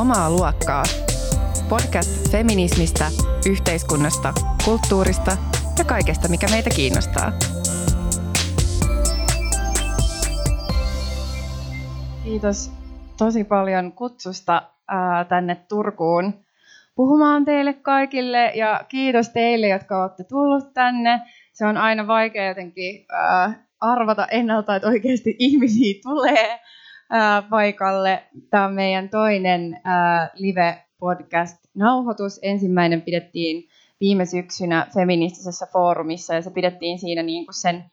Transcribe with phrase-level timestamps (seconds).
[0.00, 0.82] Omaa luokkaa.
[1.68, 3.04] Podcast feminismistä,
[3.48, 4.34] yhteiskunnasta,
[4.64, 5.36] kulttuurista
[5.78, 7.32] ja kaikesta, mikä meitä kiinnostaa.
[12.24, 12.70] Kiitos
[13.18, 16.34] tosi paljon kutsusta ää, tänne Turkuun
[16.94, 21.20] puhumaan teille kaikille ja kiitos teille, jotka olette tullut tänne.
[21.52, 26.60] Se on aina vaikea jotenkin ää, arvata ennalta, että oikeasti ihmisiä tulee
[27.50, 28.22] paikalle.
[28.50, 29.80] Tämä on meidän toinen
[30.34, 32.38] live-podcast-nauhoitus.
[32.42, 33.68] Ensimmäinen pidettiin
[34.00, 37.84] viime syksynä feministisessä foorumissa ja se pidettiin siinä niin kuin sen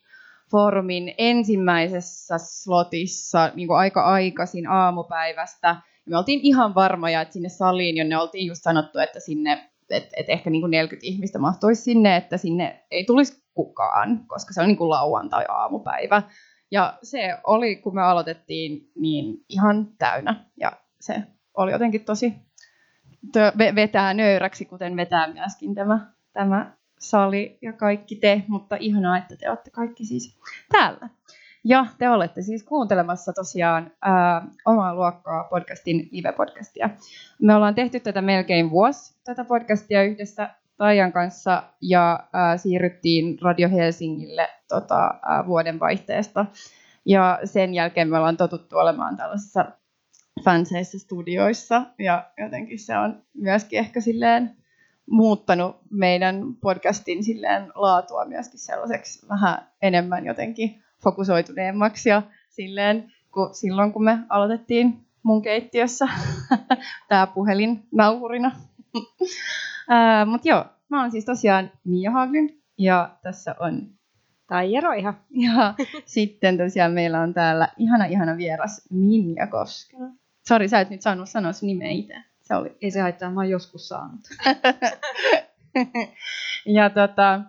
[0.52, 5.76] foorumin ensimmäisessä slotissa niin kuin aika aikaisin aamupäivästä.
[6.06, 10.30] Me oltiin ihan varmoja, että sinne saliin, jonne oltiin just sanottu, että sinne että et
[10.30, 14.68] ehkä niin kuin 40 ihmistä mahtuisi sinne, että sinne ei tulisi kukaan, koska se on
[14.68, 16.22] niin kuin lauantai-aamupäivä.
[16.74, 20.46] Ja se oli, kun me aloitettiin, niin ihan täynnä.
[20.60, 21.24] Ja se
[21.58, 22.34] oli jotenkin tosi
[23.76, 29.50] vetää nöyräksi, kuten vetää myöskin tämä, tämä sali ja kaikki te, mutta ihanaa, että te
[29.50, 30.40] olette kaikki siis
[30.72, 31.10] täällä.
[31.64, 36.90] Ja te olette siis kuuntelemassa tosiaan ää, omaa luokkaa podcastin live-podcastia.
[37.42, 43.70] Me ollaan tehty tätä melkein vuosi, tätä podcastia yhdessä Taijan kanssa, ja ää, siirryttiin Radio
[43.70, 46.46] Helsingille tota, ää, vuoden vaihteesta.
[47.06, 49.66] Ja sen jälkeen me ollaan totuttu olemaan tällaisissa
[50.46, 54.56] fanseissa studioissa, ja jotenkin se on myöskin ehkä silleen
[55.10, 63.94] muuttanut meidän podcastin silleen laatua myöskin sellaiseksi vähän enemmän jotenkin fokusoituneemmaksi ja silleen, kun silloin
[63.94, 66.08] kun me aloitettiin mun keittiössä
[67.10, 67.88] tämä puhelin
[70.26, 73.90] Mutta joo, mä oon siis tosiaan Mia Haglund ja tässä on
[74.48, 75.14] Taija Roiha.
[75.30, 75.74] Ja
[76.06, 80.10] sitten tosiaan meillä on täällä ihana ihana vieras Minja Koskela.
[80.48, 82.14] Sori, sä et nyt saanut sanoa sun nimeä itse.
[82.42, 82.78] Se oli.
[82.82, 84.20] Ei se haittaa, mä oon joskus saanut.
[86.66, 87.42] ja tota,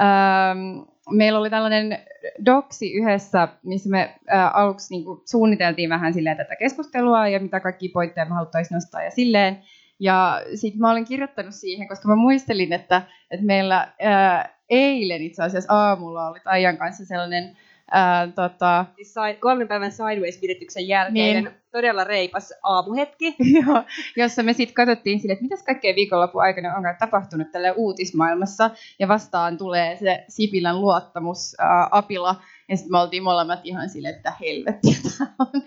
[0.00, 0.78] ähm,
[1.10, 1.98] meillä oli tällainen
[2.44, 7.60] doksi yhdessä, missä me äh, aluksi niin kuin, suunniteltiin vähän silleen tätä keskustelua ja mitä
[7.60, 9.62] kaikki pointteja me haluttaisiin nostaa ja silleen.
[10.00, 15.42] Ja sitten mä olin kirjoittanut siihen, koska mä muistelin, että, että meillä äh, eilen itse
[15.42, 17.56] asiassa aamulla oli Taijan kanssa sellainen
[17.90, 18.84] Ää, tota...
[18.96, 21.54] Siis kolmen päivän Sideways-pidetyksen jälkeen niin.
[21.72, 23.36] todella reipas aamuhetki.
[23.66, 23.82] Joo,
[24.16, 28.70] jossa me sitten katsottiin sille, että mitäs kaikkea viikonlopun aikana on tapahtunut tälle uutismaailmassa.
[28.98, 32.34] Ja vastaan tulee se Sipilän luottamus ää, Apila.
[32.68, 35.62] Ja sitten me oltiin molemmat ihan silleen, että helvettiä tämä on.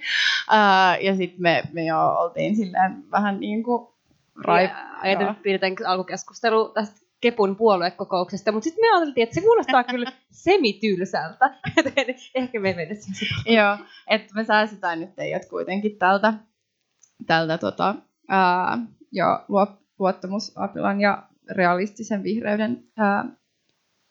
[0.50, 3.91] Ää, ja sitten me, me jo oltiin silleen vähän niin kuin
[4.46, 4.72] Raip,
[5.02, 10.12] ajateltiin, että pidetään alkukeskustelu tästä Kepun puoluekokouksesta, mutta sitten me ajateltiin, että se kuulostaa kyllä
[10.44, 12.96] semitylsältä, joten ehkä me mennä
[13.46, 13.78] Joo,
[14.08, 16.34] että me säästetään nyt teidät kuitenkin tältä,
[17.28, 17.96] tältä tota,
[18.30, 18.78] ää,
[19.12, 19.25] jo
[20.00, 23.25] luottamusapilan ja realistisen vihreyden ää,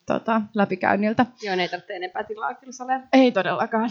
[0.05, 1.25] tota, läpikäynniltä.
[1.43, 3.89] Joo, ne ei tarvitse enempää tilaa kyllä Ei todellakaan.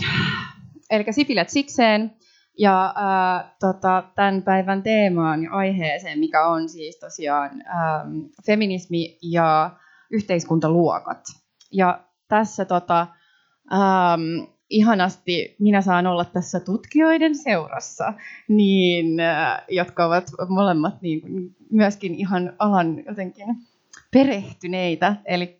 [0.90, 2.12] Eli Sipilät sikseen.
[2.58, 9.70] Ja äh, tota, tämän päivän teemaan ja aiheeseen, mikä on siis tosiaan ähm, feminismi ja
[10.10, 11.20] yhteiskuntaluokat.
[11.72, 13.06] Ja tässä tota,
[13.72, 18.12] ähm, ihanasti minä saan olla tässä tutkijoiden seurassa,
[18.48, 21.22] niin, äh, jotka ovat molemmat niin,
[21.70, 23.46] myöskin ihan alan jotenkin
[24.12, 25.16] perehtyneitä.
[25.24, 25.58] Eli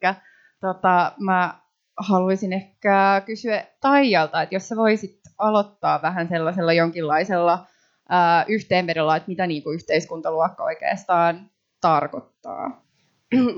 [0.60, 1.60] tota, mä
[1.96, 7.66] haluaisin ehkä kysyä Taijalta, että jos sä voisit aloittaa vähän sellaisella jonkinlaisella
[8.08, 12.84] ää, yhteenvedolla, että mitä niin kuin yhteiskuntaluokka oikeastaan tarkoittaa.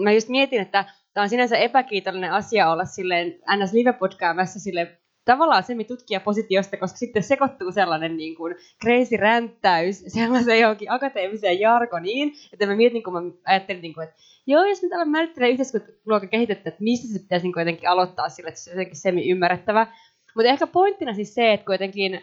[0.03, 0.85] Mä just mietin, että
[1.15, 3.73] tämä on sinänsä epäkiitollinen asia olla silleen ns.
[3.73, 3.95] live
[4.47, 12.33] sille tavallaan semi-tutkijapositiosta, koska sitten sekoittuu sellainen niin kuin crazy ränttäys sellaiseen johonkin akateemiseen jargoniin,
[12.53, 14.17] että mä mietin, kun mä ajattelin, niin kuin, että
[14.47, 18.49] joo, jos nyt aloin määrittelee yhteiskuntaluokan kehitettä, että mistä se pitäisi niin jotenkin aloittaa sille,
[18.49, 19.87] että se on jotenkin semi-ymmärrettävä,
[20.35, 22.15] mutta ehkä pointtina siis se, että kuitenkin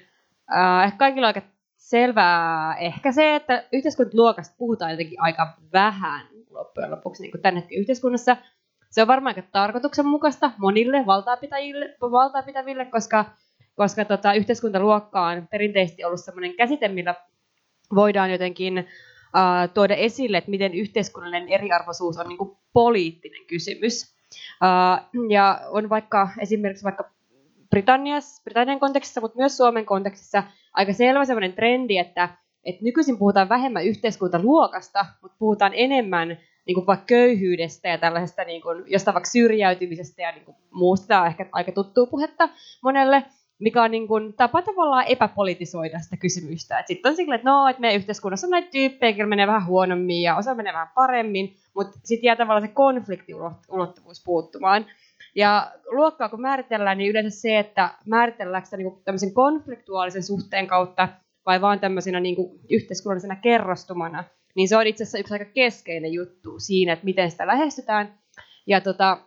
[0.56, 1.48] äh, ehkä kaikilla on aika
[1.78, 8.38] selvää ehkä se, että yhteiskuntaluokasta puhutaan jotenkin aika vähän loppujen lopuksi niin hetken yhteiskunnassa.
[8.90, 13.26] Se on varmaan aika tarkoituksenmukaista monille valtaapitäville, valtaapitäville koska,
[13.76, 17.16] koska tota, yhteiskuntaluokka on perinteisesti ollut sellainen käsite, millä
[17.96, 24.16] voidaan jotenkin uh, tuoda esille, että miten yhteiskunnallinen eriarvoisuus on niin kuin poliittinen kysymys.
[24.44, 27.12] Uh, ja on vaikka esimerkiksi vaikka
[27.70, 30.44] Britanniassa, Britannian kontekstissa, mutta myös Suomen kontekstissa
[30.74, 32.30] aika selvä sellainen trendi, että,
[32.64, 38.62] että nykyisin puhutaan vähemmän yhteiskuntaluokasta, mutta puhutaan enemmän niin kuin vaikka köyhyydestä ja tällaisesta niin
[38.62, 41.08] kuin, jostain vaikka syrjäytymisestä ja niin kuin muusta.
[41.08, 42.50] Tämä on ehkä aika tuttua puhetta
[42.84, 43.24] monelle.
[43.60, 46.84] mikä on niin kuin, tapa tavallaan epäpolitisoida sitä kysymystä.
[46.88, 50.36] Sitten on silleen, että no, että meidän yhteiskunnassa on näitä tyyppejä, menee vähän huonommin ja
[50.36, 54.86] osa menee vähän paremmin, mutta sitten jää tavallaan se konfliktiulottuvuus puuttumaan.
[55.40, 61.08] Ja luokkaa kun määritellään, niin yleensä se, että määritelläänkö sitä niin tämmöisen konfliktuaalisen suhteen kautta
[61.46, 64.24] vai vaan tämmöisenä niin kuin yhteiskunnallisena kerrostumana,
[64.56, 68.20] niin se on itse asiassa yksi aika keskeinen juttu siinä, että miten sitä lähestytään.
[68.68, 69.18] Ja tota,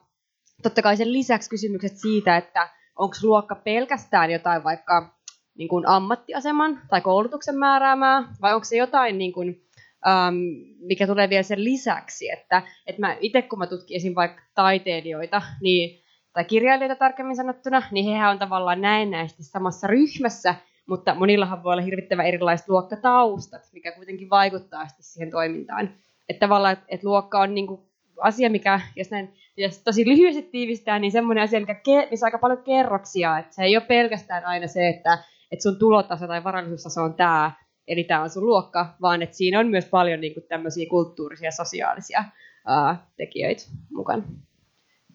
[0.63, 2.69] totta kai sen lisäksi kysymykset siitä, että
[2.99, 5.15] onko luokka pelkästään jotain vaikka
[5.59, 9.63] niin kuin ammattiaseman tai koulutuksen määräämää, vai onko se jotain, niin kuin,
[10.07, 10.37] ähm,
[10.81, 14.15] mikä tulee vielä sen lisäksi, että, että mä itse kun mä tutkin esim.
[14.15, 16.02] vaikka taiteilijoita, niin,
[16.33, 20.55] tai kirjailijoita tarkemmin sanottuna, niin hehän on tavallaan näennäisesti samassa ryhmässä,
[20.87, 25.91] mutta monillahan voi olla hirvittävän erilaiset luokkataustat, mikä kuitenkin vaikuttaa sitten siihen toimintaan.
[26.29, 27.81] Että tavallaan, että, että luokka on niin kuin
[28.21, 32.29] asia, mikä, jos näin jos tosi lyhyesti tiivistää, niin semmoinen asia, mikä ke, missä on
[32.29, 35.19] aika paljon kerroksia, että se ei ole pelkästään aina se, että,
[35.51, 37.53] että sun tulotaso tai varallisuustaso on tämä,
[37.89, 41.47] eli tämä on sun luokka, vaan että siinä on myös paljon niin kuin, tämmöisiä kulttuurisia
[41.47, 42.25] ja sosiaalisia
[42.67, 44.23] ää, tekijöitä mukana.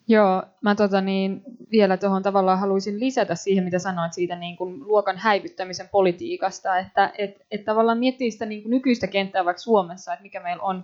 [0.10, 4.88] Joo, mä tota niin, vielä tuohon tavallaan haluaisin lisätä siihen, mitä sanoit siitä niin kuin
[4.88, 10.14] luokan häivyttämisen politiikasta, että et, et tavallaan miettii sitä niin kuin nykyistä kenttää vaikka Suomessa,
[10.14, 10.84] että mikä meillä on.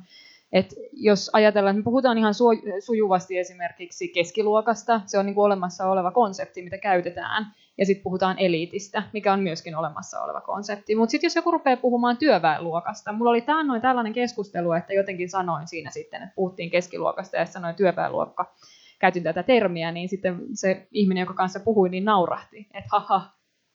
[0.52, 2.34] Et jos ajatellaan, että me puhutaan ihan
[2.80, 7.46] sujuvasti esimerkiksi keskiluokasta, se on niin kuin olemassa oleva konsepti, mitä käytetään,
[7.78, 10.96] ja sitten puhutaan eliitistä, mikä on myöskin olemassa oleva konsepti.
[10.96, 15.68] Mutta sitten jos joku rupeaa puhumaan työväenluokasta, mulla oli taannoin tällainen keskustelu, että jotenkin sanoin
[15.68, 18.54] siinä sitten, että puhuttiin keskiluokasta ja sanoin työväenluokka,
[19.00, 23.32] käytin tätä termiä, niin sitten se ihminen, joka kanssa puhui, niin naurahti, että haha,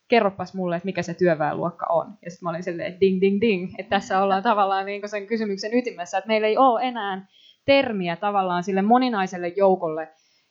[0.07, 2.17] kerropas mulle, että mikä se työväenluokka on.
[2.25, 5.27] Ja sitten mä olin silleen, että ding, ding, ding, että tässä ollaan tavallaan niin sen
[5.27, 7.27] kysymyksen ytimessä, että meillä ei ole enää
[7.65, 10.09] termiä tavallaan sille moninaiselle joukolle,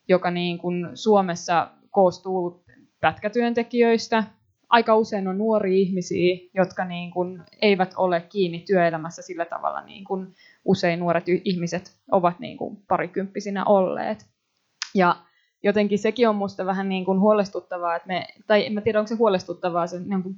[0.08, 2.64] joka niin kuin Suomessa koostuu
[3.00, 4.24] pätkätyöntekijöistä.
[4.68, 10.04] Aika usein on nuoria ihmisiä, jotka niin kuin eivät ole kiinni työelämässä sillä tavalla, niin
[10.04, 10.34] kuin
[10.64, 14.26] usein nuoret ihmiset ovat niin kuin parikymppisinä olleet.
[14.94, 15.16] Ja
[15.62, 19.14] jotenkin sekin on minusta vähän niin kuin huolestuttavaa, että me, tai en tiedä onko se
[19.14, 20.34] huolestuttavaa, se niin kuin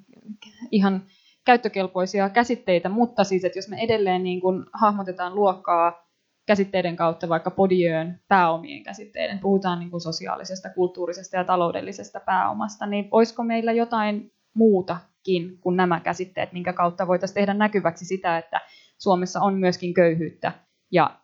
[0.71, 1.03] ihan
[1.45, 6.11] käyttökelpoisia käsitteitä, mutta siis, että jos me edelleen niin kuin hahmotetaan luokkaa
[6.47, 13.09] käsitteiden kautta, vaikka podiöön pääomien käsitteiden, puhutaan niin kuin sosiaalisesta, kulttuurisesta ja taloudellisesta pääomasta, niin
[13.11, 18.61] olisiko meillä jotain muutakin kuin nämä käsitteet, minkä kautta voitaisiin tehdä näkyväksi sitä, että
[18.99, 20.53] Suomessa on myöskin köyhyyttä
[20.91, 21.20] ja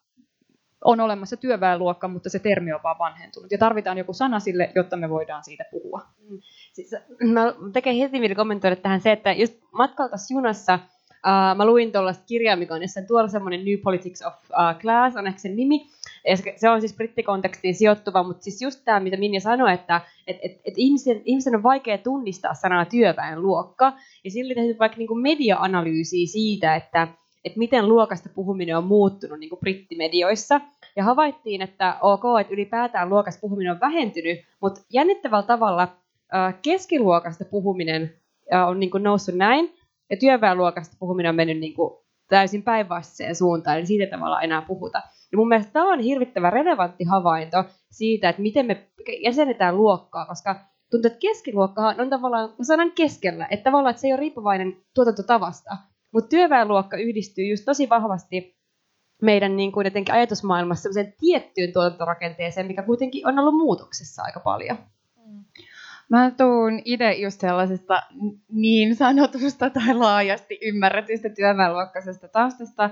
[0.85, 3.53] on olemassa työväenluokka, mutta se termi on vaan vanhentunut.
[3.53, 6.03] Ja tarvitaan joku sana sille, jotta me voidaan siitä puhua.
[6.31, 6.39] Mm.
[6.73, 6.95] Siis,
[7.33, 12.25] mä tekee heti vielä kommentoida tähän se, että just matkalta junassa uh, mä luin tuollaista
[12.27, 15.87] kirjaa, mikä on jossain tuolla semmoinen New Politics of uh, Class, on ehkä sen nimi.
[16.29, 20.37] Ja se on siis brittikontekstiin sijoittuva, mutta siis just tämä, mitä Minja sanoi, että et,
[20.43, 23.93] et, et ihmisen, ihmisen on vaikea tunnistaa sanaa työväenluokka,
[24.25, 27.09] ja sillä tehty vaikka niinku media-analyysiä siitä, että
[27.47, 30.61] että miten luokasta puhuminen on muuttunut niin kuin brittimedioissa.
[30.97, 35.89] Ja havaittiin, että ok, että ylipäätään luokasta puhuminen on vähentynyt, mutta jännittävällä tavalla
[36.63, 38.15] keskiluokasta puhuminen
[38.69, 39.75] on niin kuin noussut näin,
[40.11, 41.95] ja työväenluokasta puhuminen on mennyt niin kuin
[42.29, 45.03] täysin päinvastaiseen suuntaan, eli siitä tavalla enää puhuta.
[45.33, 48.87] Ja mun mielestä tämä on hirvittävän relevantti havainto siitä, että miten me
[49.25, 50.61] jäsenetään luokkaa, koska
[50.91, 55.77] tuntuu, että keskiluokka on tavallaan sanan keskellä, että tavallaan että se ei ole riippuvainen tuotantotavasta,
[56.13, 58.57] mutta työväenluokka yhdistyy just tosi vahvasti
[59.23, 64.79] meidän niin kuin jotenkin ajatusmaailmassa sellaiseen tiettyyn tuotantorakenteeseen, mikä kuitenkin on ollut muutoksessa aika paljon.
[65.27, 65.45] Mm.
[66.09, 68.03] Mä tuun itse just sellaisesta
[68.49, 72.91] niin sanotusta tai laajasti ymmärretystä työväenluokkaisesta taustasta,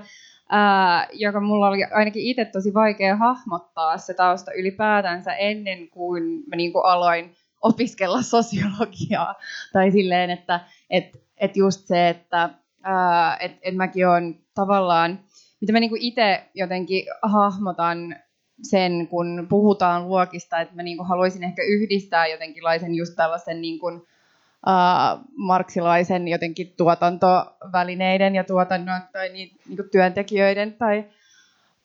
[0.49, 6.55] ää, joka mulla oli ainakin itse tosi vaikea hahmottaa se tausta ylipäätänsä ennen kuin mä
[6.55, 9.35] niin kuin aloin opiskella sosiologiaa.
[9.73, 12.49] Tai silleen, että et, et just se, että
[13.39, 15.19] että et mäkin olen tavallaan,
[15.61, 18.15] mitä mä niinku itse jotenkin hahmotan
[18.63, 24.03] sen, kun puhutaan luokista, että mä niinku haluaisin ehkä yhdistää jotenkinlaisen just tällaisen niinku, uh,
[25.35, 31.05] marksilaisen jotenkin tuotantovälineiden ja tuotannon tai niin, niinku työntekijöiden tai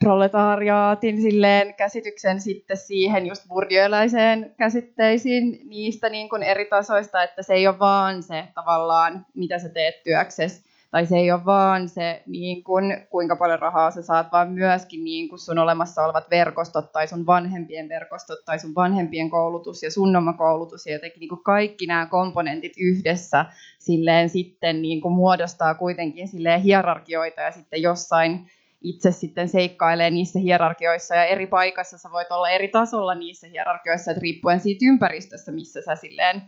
[0.04, 7.54] proletariaatin silleen käsityksen sitten siihen just burdioilaiseen käsitteisiin niistä niin kuin eri tasoista, että se
[7.54, 12.22] ei ole vaan se tavallaan, mitä sä teet työksesi, tai se ei ole vaan se,
[12.26, 16.92] niin kun, kuinka paljon rahaa sä saat, vaan myöskin niin kun sun olemassa olevat verkostot
[16.92, 21.44] tai sun vanhempien verkostot tai sun vanhempien koulutus ja sun oma koulutus ja jotenkin niin
[21.44, 23.44] kaikki nämä komponentit yhdessä
[23.78, 28.46] silleen sitten niin muodostaa kuitenkin silleen hierarkioita ja sitten jossain
[28.82, 34.10] itse sitten seikkailee niissä hierarkioissa ja eri paikassa sä voit olla eri tasolla niissä hierarkioissa,
[34.10, 36.42] että riippuen siitä ympäristössä, missä sä silleen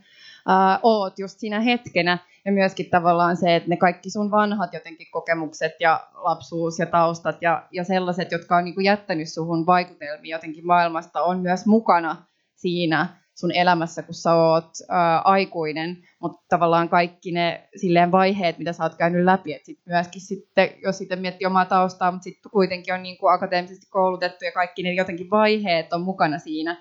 [0.47, 2.17] ää, oot just siinä hetkenä.
[2.45, 7.41] Ja myöskin tavallaan se, että ne kaikki sun vanhat jotenkin kokemukset ja lapsuus ja taustat
[7.41, 12.25] ja, ja sellaiset, jotka on niin kuin jättänyt suhun vaikutelmia jotenkin maailmasta, on myös mukana
[12.55, 18.73] siinä sun elämässä, kun sä oot ää, aikuinen, mutta tavallaan kaikki ne silleen vaiheet, mitä
[18.73, 22.51] sä oot käynyt läpi, että sit myöskin sitten, jos sitten miettii omaa taustaa, mutta sitten
[22.51, 26.77] kuitenkin on niin kuin akateemisesti koulutettu ja kaikki ne jotenkin vaiheet on mukana siinä,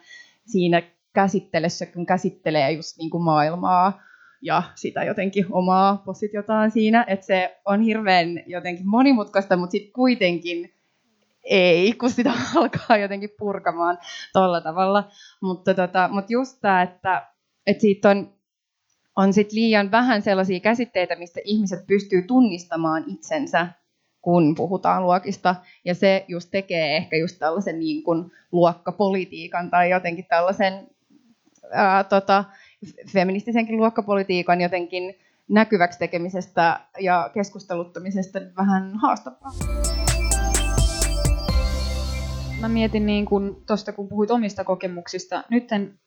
[0.46, 0.82] siinä
[1.14, 4.00] käsittelyssä, kun käsittelee just niin kuin maailmaa
[4.42, 10.74] ja sitä jotenkin omaa positiotaan siinä, että se on hirveän jotenkin monimutkaista, mutta sitten kuitenkin
[11.44, 13.98] ei, kun sitä alkaa jotenkin purkamaan
[14.32, 15.08] tuolla tavalla.
[15.42, 17.26] Mutta, tota, mutta just tämä, että,
[17.66, 18.32] että siitä on,
[19.16, 23.68] on sit liian vähän sellaisia käsitteitä, mistä ihmiset pystyy tunnistamaan itsensä,
[24.20, 25.54] kun puhutaan luokista.
[25.84, 30.91] Ja se just tekee ehkä just tällaisen niin kuin luokkapolitiikan tai jotenkin tällaisen
[31.72, 32.44] ää, tota,
[33.08, 35.14] feministisenkin luokkapolitiikan jotenkin
[35.48, 39.52] näkyväksi tekemisestä ja keskusteluttamisesta vähän haastavaa.
[42.60, 45.44] Mä mietin niin kun, tosta, kun puhuit omista kokemuksista.
[45.50, 45.98] Nyt en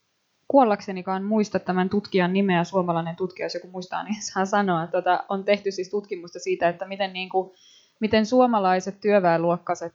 [0.48, 4.88] kuollaksenikaan muista tämän tutkijan nimeä, suomalainen tutkija, jos joku muistaa, niin saa sanoa.
[4.88, 7.52] Tota, on tehty siis tutkimusta siitä, että miten, niin kuin,
[8.00, 9.94] miten suomalaiset työväenluokkaiset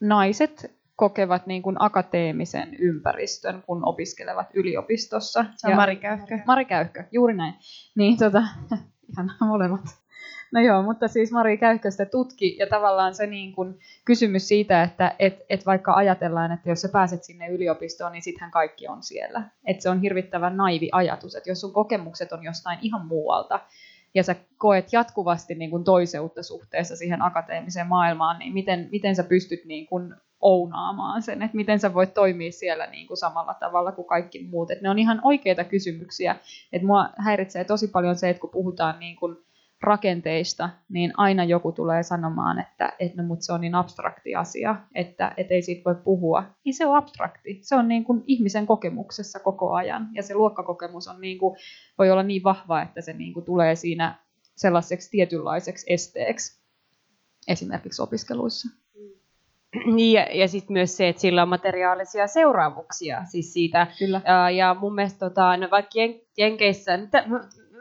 [0.00, 5.44] naiset kokevat niin kuin akateemisen ympäristön, kun opiskelevat yliopistossa.
[5.56, 6.38] Se on ja, Mari Käyhkö.
[6.46, 7.54] Mari Käyhkö, juuri näin.
[7.94, 8.42] Niin, tota,
[9.12, 9.84] ihan molemmat.
[10.52, 14.82] No joo, mutta siis Mari Käyhkö sitä tutki, ja tavallaan se niin kuin kysymys siitä,
[14.82, 19.02] että et, et vaikka ajatellaan, että jos sä pääset sinne yliopistoon, niin sittenhän kaikki on
[19.02, 19.42] siellä.
[19.64, 23.60] Että se on hirvittävän naivi ajatus, että jos sun kokemukset on jostain ihan muualta,
[24.14, 29.22] ja sä koet jatkuvasti niin kuin toiseutta suhteessa siihen akateemiseen maailmaan, niin miten, miten sä
[29.22, 33.92] pystyt niin kuin ounaamaan sen, että miten sä voit toimia siellä niin kuin samalla tavalla
[33.92, 34.70] kuin kaikki muut.
[34.70, 36.36] Että ne on ihan oikeita kysymyksiä.
[36.72, 39.36] Että mua häiritsee tosi paljon se, että kun puhutaan niin kuin
[39.82, 44.76] rakenteista, niin aina joku tulee sanomaan, että, että no, mutta se on niin abstrakti asia,
[44.94, 46.44] että, että ei siitä voi puhua.
[46.64, 47.58] Niin se on abstrakti.
[47.62, 50.08] Se on niin kuin ihmisen kokemuksessa koko ajan.
[50.12, 51.56] Ja se luokkakokemus on niin kuin,
[51.98, 54.14] voi olla niin vahva, että se niin kuin tulee siinä
[54.56, 56.60] sellaiseksi tietynlaiseksi esteeksi
[57.48, 58.79] esimerkiksi opiskeluissa.
[59.96, 63.86] Niin, ja, ja sitten myös se, että sillä on materiaalisia seuraamuksia siis siitä.
[63.98, 64.20] Kyllä.
[64.24, 67.10] Ja, ja mun mielestä tota, no vaikka jen, Jenkeissä, nyt,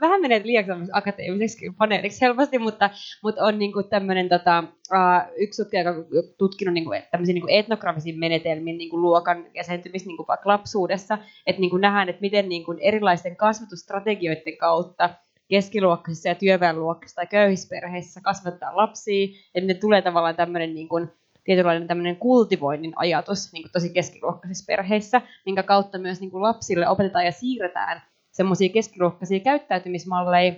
[0.02, 2.90] vähän menee liiaksi akateemiseksi paneeliksi helposti, mutta,
[3.24, 6.06] mutta on niin tämmöinen tota, uh, yksi tutkija, joka on
[6.38, 11.18] tutkinut niin kuin, tämmöisiä niin etnografisiin menetelmiin niin kuin luokan jäsentymistä niin kuin vaikka lapsuudessa,
[11.48, 15.10] että niin kuin nähdään, että miten niin kuin erilaisten kasvatusstrategioiden kautta
[15.50, 21.12] keskiluokkaisissa ja työväenluokkaisissa tai köyhissä perheissä kasvattaa lapsia, että ne tulee tavallaan tämmöinen niin kuin,
[21.50, 26.90] tietynlainen tämmöinen kultivoinnin ajatus niin kuin tosi keskiluokkaisissa perheissä, minkä kautta myös niin kuin lapsille
[26.90, 28.02] opetetaan ja siirretään
[28.32, 30.54] semmoisia keskiluokkaisia käyttäytymismalleja,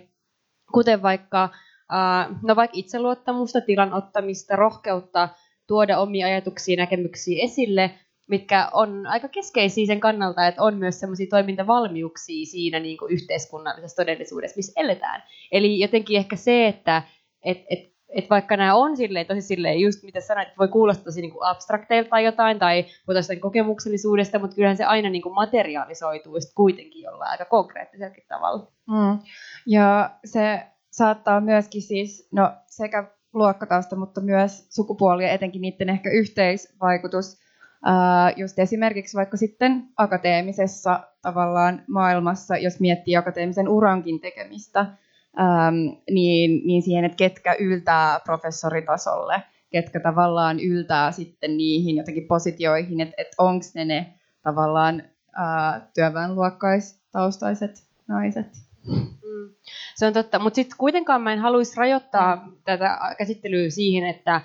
[0.74, 1.50] kuten vaikka,
[2.44, 5.30] no vaikka itseluottamusta, tilan ottamista, rohkeutta
[5.68, 7.92] tuoda omia ajatuksia ja näkemyksiä esille,
[8.28, 14.04] mitkä on aika keskeisiä sen kannalta, että on myös semmoisia toimintavalmiuksia siinä niin kuin yhteiskunnallisessa
[14.04, 15.24] todellisuudessa, missä eletään.
[15.52, 17.04] Eli jotenkin ehkä se, että
[17.46, 21.06] et, et että vaikka nämä on silleen, tosi silleen, just mitä sanoit, että voi kuulostaa
[21.06, 26.34] tosi niin abstrakteilta tai jotain, tai puhutaan kokemuksellisuudesta, mutta kyllähän se aina niin kuin materialisoituu
[26.56, 28.68] kuitenkin jollain aika konkreettisellakin tavalla.
[28.88, 29.20] Mm.
[29.66, 33.04] Ja se saattaa myöskin siis, no sekä
[33.34, 37.42] luokkatausta, mutta myös sukupuoli ja etenkin niiden ehkä yhteisvaikutus,
[37.88, 44.86] Uh, just esimerkiksi vaikka sitten akateemisessa tavallaan maailmassa, jos miettii akateemisen urankin tekemistä,
[45.40, 45.76] ähm,
[46.12, 53.16] niin, niin siihen, että ketkä yltää professoritasolle, ketkä tavallaan yltää sitten niihin jotenkin positioihin, että,
[53.18, 55.04] että onko ne ne tavallaan
[55.40, 58.48] äh, työväenluokkaistaustaiset naiset.
[58.88, 59.08] Mm.
[59.96, 64.42] Se on totta, mutta sitten kuitenkaan mä en haluaisi rajoittaa tätä käsittelyä siihen, että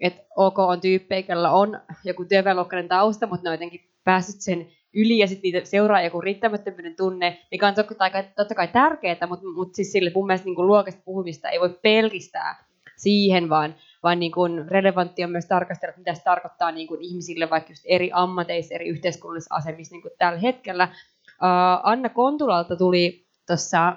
[0.00, 4.66] et OK on tyyppejä, on joku työväenluokkainen tausta, mutta ne on jotenkin päässyt sen
[4.96, 9.26] yli ja sitten niitä seuraa joku riittämättömyyden tunne, mikä on totta kai, totta kai tärkeää,
[9.28, 12.64] mutta, mutta siis sille mun mielestä niin kuin luokasta puhumista ei voi pelkistää
[12.96, 17.50] siihen, vaan, vaan niin kuin relevantti on myös tarkastella, mitä se tarkoittaa niin kuin ihmisille
[17.50, 20.88] vaikka just eri ammateissa, eri yhteiskunnallisissa asemissa niin kuin tällä hetkellä.
[21.28, 23.96] Uh, Anna Kontulalta tuli tuossa,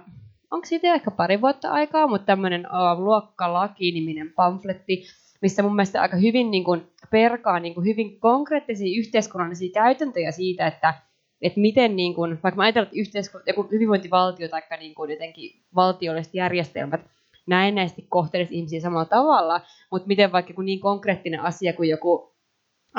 [0.51, 5.03] onko siitä ehkä pari vuotta aikaa, mutta tämmöinen uh, luokkalaki-niminen pamfletti,
[5.41, 10.67] missä mun mielestä aika hyvin niin kuin perkaa niin kuin hyvin konkreettisia yhteiskunnallisia käytäntöjä siitä,
[10.67, 10.93] että,
[11.41, 15.51] että miten, niin kuin, vaikka mä ajattelen, että yhteiskunta, joku hyvinvointivaltio tai niin kuin jotenkin
[15.75, 17.01] valtiolliset järjestelmät,
[17.47, 22.35] näennäisesti kohtelisi ihmisiä samalla tavalla, mutta miten vaikka kun niin konkreettinen asia kuin joku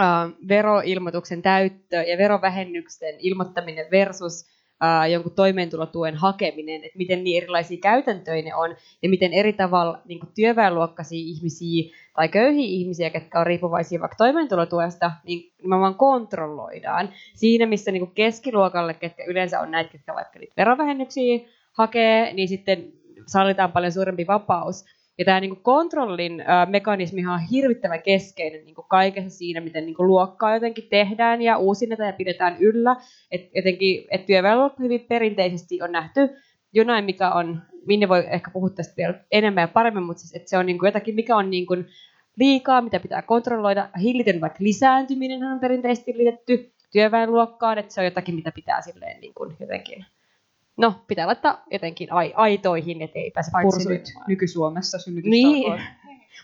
[0.00, 4.59] äh, veroilmoituksen täyttö ja verovähennyksen ilmoittaminen versus
[5.10, 10.20] jonkun toimeentulotuen hakeminen, että miten niin erilaisia käytäntöjä ne on ja miten eri tavalla niin
[10.34, 17.08] työväenluokkaisia ihmisiä tai köyhiä ihmisiä, jotka on riippuvaisia vaikka toimeentulotuesta, niin vaan kontrolloidaan.
[17.34, 21.38] Siinä, missä niin keskiluokalle, ketkä yleensä on näitä, jotka vaikka niitä verovähennyksiä
[21.72, 22.92] hakee, niin sitten
[23.26, 24.84] sallitaan paljon suurempi vapaus.
[25.20, 30.88] Ja tämä niin kontrollin mekanismi on hirvittävän keskeinen niin kaikessa siinä, miten niin luokkaa jotenkin
[30.90, 32.96] tehdään ja uusinnetaan ja pidetään yllä.
[33.30, 34.24] Et jotenkin, et
[34.78, 36.28] hyvin perinteisesti on nähty
[36.72, 40.50] jonain, mikä on, minne voi ehkä puhua tästä vielä enemmän ja paremmin, mutta siis, että
[40.50, 41.86] se on niin kuin jotakin, mikä on niin kuin
[42.36, 43.88] liikaa, mitä pitää kontrolloida.
[44.00, 49.34] Hillitön vaikka lisääntyminen on perinteisesti liitetty työväenluokkaan, että se on jotakin, mitä pitää silleen niin
[49.34, 50.04] kuin jotenkin
[50.80, 55.72] no, pitää laittaa jotenkin ai, aitoihin, ettei pääse Paitsi nyt nyky-Suomessa Niin.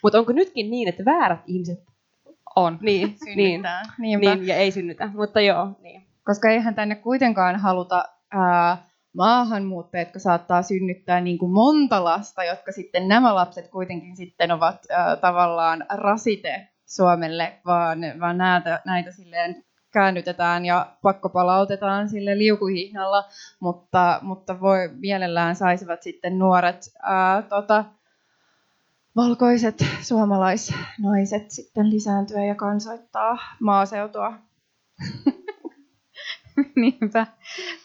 [0.02, 1.84] Mutta onko nytkin niin, että väärät ihmiset
[2.56, 2.78] on?
[2.80, 3.62] Niin, niin,
[3.98, 5.68] niin, ja ei synnytä, mutta joo.
[5.82, 6.02] Niin.
[6.24, 12.72] Koska eihän tänne kuitenkaan haluta ää, maahanmuuttajat, jotka saattaa synnyttää niin kuin monta lasta, jotka
[12.72, 19.64] sitten nämä lapset kuitenkin sitten ovat ää, tavallaan rasite Suomelle, vaan, vaan näitä, näitä silleen
[19.96, 23.24] käännytetään ja pakkopalautetaan sille liukuhihnalla,
[23.60, 27.84] mutta, mutta voi mielellään saisivat sitten nuoret ää, tota,
[29.16, 34.32] valkoiset suomalaisnaiset sitten lisääntyä ja kansoittaa maaseutua.
[36.76, 37.26] Niinpä.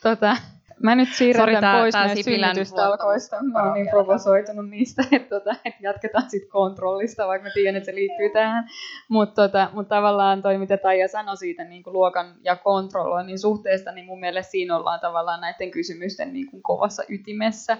[0.03, 0.37] Tota,
[0.83, 3.43] Mä nyt siirrän Sori, pois näistä synnytystalkoista.
[3.43, 7.85] Mä oon niin provosoitunut niistä, että, tota, että jatketaan sitten kontrollista, vaikka mä tiedän, että
[7.85, 8.69] se liittyy tähän.
[9.07, 13.91] Mutta tota, mut tavallaan toi, mitä Taija sanoi siitä niin kuin luokan ja kontrolloinnin suhteesta,
[13.91, 17.77] niin mun mielestä siinä ollaan tavallaan näiden kysymysten niin kuin kovassa ytimessä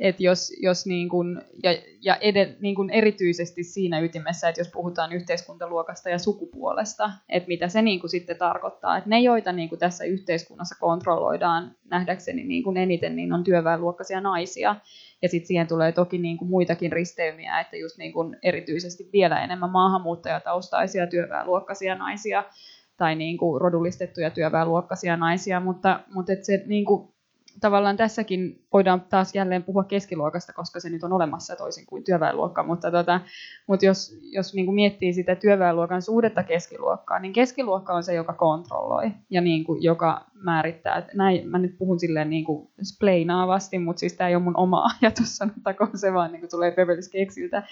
[0.00, 1.70] että jos, jos niin kun, ja,
[2.00, 7.68] ja edel, niin kun erityisesti siinä ytimessä, että jos puhutaan yhteiskuntaluokasta ja sukupuolesta, että mitä
[7.68, 8.96] se niin sitten tarkoittaa.
[8.96, 14.76] Että ne, joita niin tässä yhteiskunnassa kontrolloidaan nähdäkseni niin eniten, niin on työväenluokkaisia naisia.
[15.22, 21.06] Ja sitten siihen tulee toki niin muitakin risteymiä, että just niin erityisesti vielä enemmän maahanmuuttajataustaisia
[21.06, 22.44] työväenluokkaisia naisia
[22.96, 27.11] tai niin kuin rodullistettuja työväenluokkaisia naisia, mutta, mutta et se niin kuin
[27.60, 32.62] tavallaan tässäkin voidaan taas jälleen puhua keskiluokasta, koska se nyt on olemassa toisin kuin työväenluokka,
[32.62, 33.20] mutta, tota,
[33.66, 38.32] mutta jos, jos niin kuin miettii sitä työväenluokan suhdetta keskiluokkaan, niin keskiluokka on se, joka
[38.32, 40.96] kontrolloi ja niin kuin, joka määrittää.
[40.96, 44.56] Että näin, mä nyt puhun silleen niin kuin spleinaavasti, mutta siis tämä ei ole mun
[44.56, 47.62] oma ajatus, sanottakoon se vaan niin kuin tulee Beverly Keksiltä,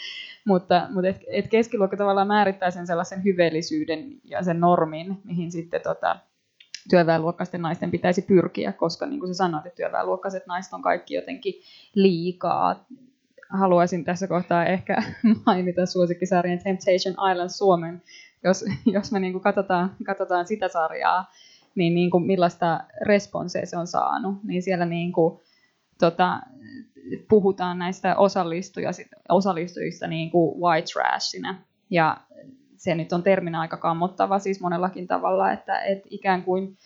[0.47, 5.81] mutta, mutta et, et keskiluokka tavallaan määrittää sen sellaisen hyveellisyyden ja sen normin, mihin sitten
[5.83, 6.17] tota,
[6.91, 11.55] työväenluokkaisten naisten pitäisi pyrkiä, koska niin kuin sä sanoit, että työväenluokkaiset naiset on kaikki jotenkin
[11.95, 12.85] liikaa.
[13.49, 15.03] Haluaisin tässä kohtaa ehkä
[15.47, 18.03] mainita suosikkisarjan Temptation Island Suomen,
[18.45, 21.31] jos, jos me niin kuin katsotaan, katsotaan sitä sarjaa,
[21.75, 25.41] niin, niin kuin millaista responsea se on saanut, niin siellä niin kuin,
[26.01, 26.41] tota,
[27.29, 28.17] puhutaan näistä
[29.29, 31.65] osallistujista niin kuin white trashina.
[31.91, 32.17] Ja
[32.81, 36.77] se nyt on terminä aika kammottava siis monellakin tavalla, että, että ikään kuin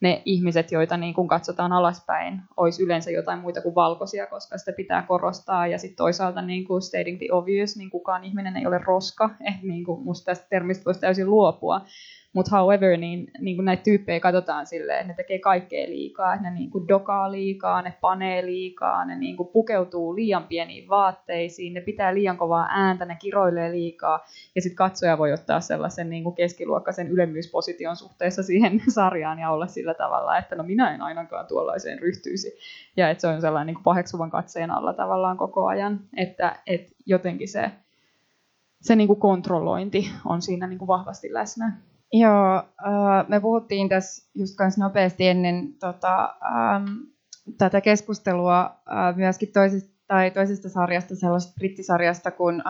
[0.00, 4.72] ne ihmiset, joita niin kuin katsotaan alaspäin, olisi yleensä jotain muita kuin valkoisia, koska sitä
[4.72, 5.66] pitää korostaa.
[5.66, 9.30] Ja sitten toisaalta niin kuin stating the obvious, niin kukaan ihminen ei ole roska.
[9.48, 11.80] Eh, niin kuin musta tästä termistä voisi täysin luopua.
[12.34, 16.50] Mutta however, niin, niin kuin näitä tyyppejä katsotaan silleen, että ne tekee kaikkea liikaa, että
[16.50, 21.74] ne niin kuin dokaa liikaa, ne panee liikaa, ne niin kuin pukeutuu liian pieniin vaatteisiin,
[21.74, 26.24] ne pitää liian kovaa ääntä, ne kiroilee liikaa, ja sitten katsoja voi ottaa sellaisen niin
[26.24, 31.46] kuin keskiluokkaisen ylemmyysposition suhteessa siihen sarjaan ja olla sillä tavalla, että no minä en ainakaan
[31.46, 32.52] tuollaiseen ryhtyisi,
[32.96, 36.92] ja että se on sellainen niin kuin paheksuvan katseen alla tavallaan koko ajan, että, että
[37.06, 37.70] jotenkin se,
[38.80, 41.72] se niin kuin kontrollointi on siinä niin kuin vahvasti läsnä.
[42.16, 46.84] Joo, äh, me puhuttiin tässä just kanssa nopeasti ennen tota, ähm,
[47.58, 52.66] tätä keskustelua äh, myöskin toisesta, tai toisesta sarjasta, sellaisesta brittisarjasta kuin 100%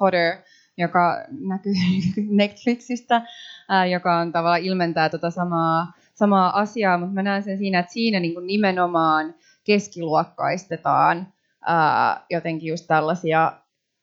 [0.00, 0.36] Hotter,
[0.78, 1.72] joka näkyy
[2.30, 7.78] Netflixistä, äh, joka on tavallaan ilmentää tota samaa, samaa asiaa, mutta mä näen sen siinä,
[7.78, 11.32] että siinä niin kuin nimenomaan keskiluokkaistetaan
[11.66, 13.52] ää, jotenkin just tällaisia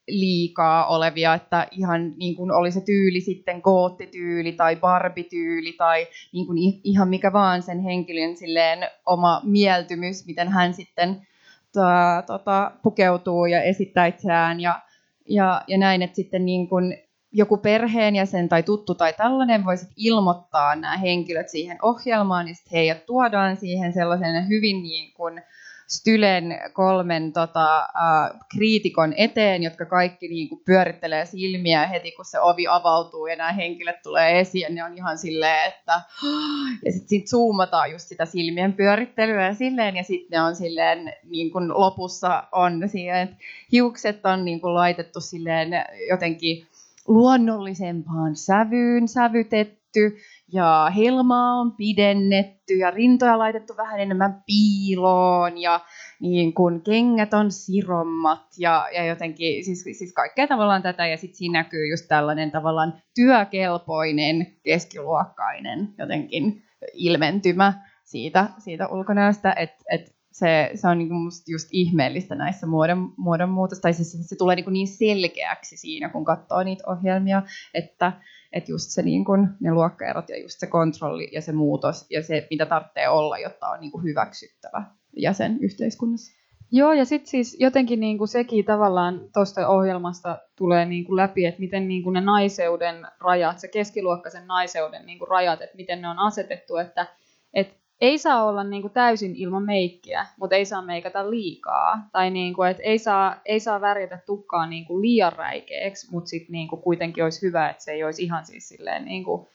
[0.07, 6.47] liikaa olevia, että ihan niin kuin oli se tyyli sitten koottityyli tai barbityyli tai niin
[6.47, 11.27] kuin ihan mikä vaan sen henkilön silleen oma mieltymys, miten hän sitten
[11.73, 14.81] ta, tota, pukeutuu ja esittää itseään ja,
[15.29, 16.97] ja, ja näin, että sitten niin kuin
[17.31, 23.05] joku perheenjäsen tai tuttu tai tällainen voisi ilmoittaa nämä henkilöt siihen ohjelmaan, niin sitten heidät
[23.05, 25.41] tuodaan siihen sellaisen hyvin niin kuin,
[25.87, 32.39] Stylen kolmen tota, äh, kriitikon eteen, jotka kaikki niin kuin, pyörittelee silmiä heti, kun se
[32.39, 34.61] ovi avautuu ja nämä henkilöt tulee esiin.
[34.61, 36.01] Ja ne on ihan silleen, että...
[36.85, 41.13] Ja sitten sit zoomataan just sitä silmien pyörittelyä ja silleen, ja sitten ne on silleen,
[41.23, 43.35] niin kuin lopussa on siihen, että
[43.71, 45.69] hiukset on niin kuin, laitettu silleen
[46.09, 46.67] jotenkin
[47.07, 50.17] luonnollisempaan sävyyn sävytetty
[50.53, 55.79] ja helmaa on pidennetty ja rintoja laitettu vähän enemmän piiloon ja
[56.19, 61.37] niin kun kengät on sirommat ja, ja jotenkin siis, siis kaikkea tavallaan tätä ja sitten
[61.37, 67.73] siinä näkyy just tällainen tavallaan työkelpoinen keskiluokkainen jotenkin ilmentymä
[68.05, 73.13] siitä, siitä ulkonäöstä, että et se, se on niin kuin musta just ihmeellistä näissä muodon,
[73.17, 77.41] muodonmuutossa, tai siis se, se tulee niin, niin selkeäksi siinä, kun katsoo niitä ohjelmia,
[77.73, 78.11] että,
[78.53, 82.23] että just se niin kuin, ne luokkaerot ja just se kontrolli ja se muutos ja
[82.23, 84.83] se, mitä tarvitsee olla, jotta on niin kuin hyväksyttävä
[85.15, 86.37] jäsen yhteiskunnassa.
[86.71, 91.87] Joo, ja sitten siis jotenkin niin sekin tavallaan tuosta ohjelmasta tulee niin läpi, että miten
[91.87, 97.07] niin ne naiseuden rajat, se keskiluokkaisen naiseuden niin rajat, että miten ne on asetettu, että,
[97.53, 102.09] että ei saa olla niin kuin täysin ilman meikkiä, mutta ei saa meikata liikaa.
[102.11, 106.29] Tai niin kuin, että ei saa, ei saa värjätä tukkaa niin kuin liian räikeäksi, mutta
[106.29, 109.47] sitten niin kuin kuitenkin olisi hyvä, että se ei olisi ihan siis silleen niin kuin,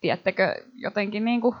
[0.00, 1.54] tiedättekö, jotenkin niin kuin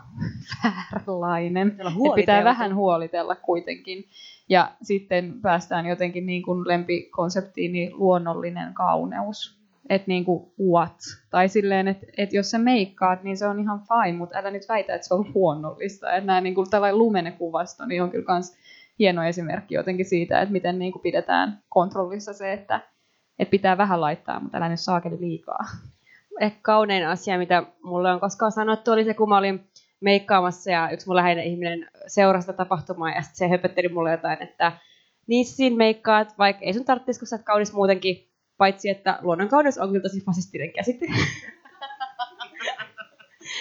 [0.64, 1.76] vääränlainen.
[2.14, 4.04] Pitää vähän huolitella kuitenkin.
[4.48, 9.57] Ja sitten päästään jotenkin niin kuin lempikonseptiin, niin luonnollinen kauneus
[9.88, 10.96] että niinku what.
[11.30, 14.68] Tai silleen, että et jos sä meikkaat, niin se on ihan fine, mutta älä nyt
[14.68, 16.12] väitä, että se on huonollista.
[16.12, 18.56] Että nämä niinku, tällainen lumenekuvasto niin on kyllä kans
[18.98, 22.80] hieno esimerkki jotenkin siitä, että miten niinku pidetään kontrollissa se, että
[23.38, 25.64] et pitää vähän laittaa, mutta älä nyt saakeli liikaa.
[26.40, 29.70] Ehkä kaunein asia, mitä mulle on koskaan sanottu, oli se, kun mä olin
[30.00, 34.72] meikkaamassa ja yksi mun läheinen ihminen seurasta tapahtumaa ja sitten se höpötteli mulle jotain, että
[35.26, 38.27] niin siinä meikkaat, vaikka ei sun tarvitsisi, kun sä oot kaunis muutenkin,
[38.58, 41.06] Paitsi, että luonnonkauneus on kyllä tosi fasistinen käsite.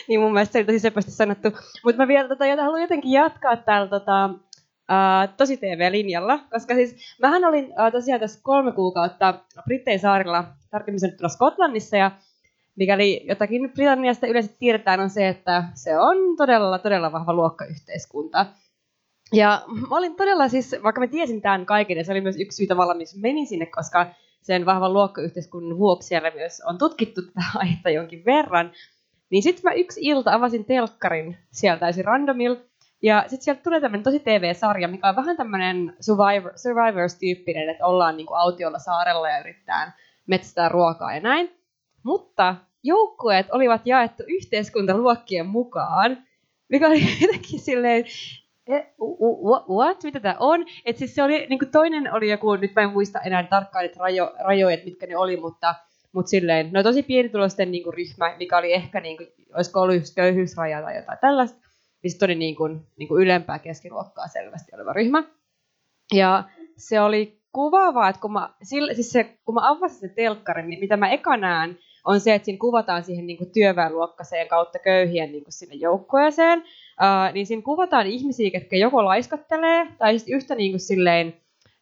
[0.07, 1.49] niin mun mielestä se oli tosi sepästi sanottu.
[1.83, 4.29] Mutta mä vielä tota, haluan jotenkin jatkaa täällä tota,
[4.91, 10.99] Uh, tosi TV-linjalla, koska siis mähän olin uh, tosiaan tässä kolme kuukautta Brittein saarilla, tarkemmin
[10.99, 12.11] sanottuna Skotlannissa, ja
[12.75, 18.45] mikäli jotakin Britanniasta yleensä tiedetään on se, että se on todella, todella vahva luokkayhteiskunta.
[19.33, 22.55] Ja mä olin todella siis, vaikka mä tiesin tämän kaiken, ja se oli myös yksi
[22.55, 24.05] syy tavallaan, missä menin sinne, koska
[24.41, 28.71] sen vahvan luokkayhteiskunnan vuoksi siellä myös on tutkittu tätä aihetta jonkin verran.
[29.29, 32.57] Niin sitten mä yksi ilta avasin telkkarin sieltä täysin randomilla,
[33.01, 38.17] ja sitten sieltä tulee tämmöinen tosi TV-sarja, mikä on vähän tämmöinen Survivor, Survivors-tyyppinen, että ollaan
[38.17, 39.93] niinku autiolla saarella ja yritetään
[40.27, 41.51] metsästää ruokaa ja näin.
[42.03, 46.17] Mutta joukkueet olivat jaettu yhteiskuntaluokkien mukaan,
[46.69, 48.05] mikä oli jotenkin silleen
[49.69, 50.65] what, mitä tämä on?
[50.85, 53.85] Et siis se oli, niin kuin toinen oli joku, nyt mä en muista enää tarkkaan
[53.85, 55.75] että rajo, rajoja, mitkä ne oli, mutta,
[56.11, 59.95] mutta silleen, no tosi pienitulosten niin kuin, ryhmä, mikä oli ehkä, niin kuin, olisiko ollut
[59.95, 61.59] just köyhyysraja tai jotain tällaista,
[62.03, 65.23] niin sitten oli niin kuin, niin kuin ylempää keskiluokkaa selvästi oleva ryhmä.
[66.13, 66.43] Ja
[66.77, 70.79] se oli kuvaavaa, että kun mä, sille, siis se, kun mä avasin sen telkkarin, niin
[70.79, 75.31] mitä mä eka näen, on se, että siinä kuvataan siihen niin kuin työväenluokkaiseen kautta köyhien
[75.31, 80.55] niin kuin sinne joukkueeseen, uh, niin siinä kuvataan ihmisiä, jotka joko laiskottelee, tai sitten yhtä
[80.55, 81.33] niin kuin silleen,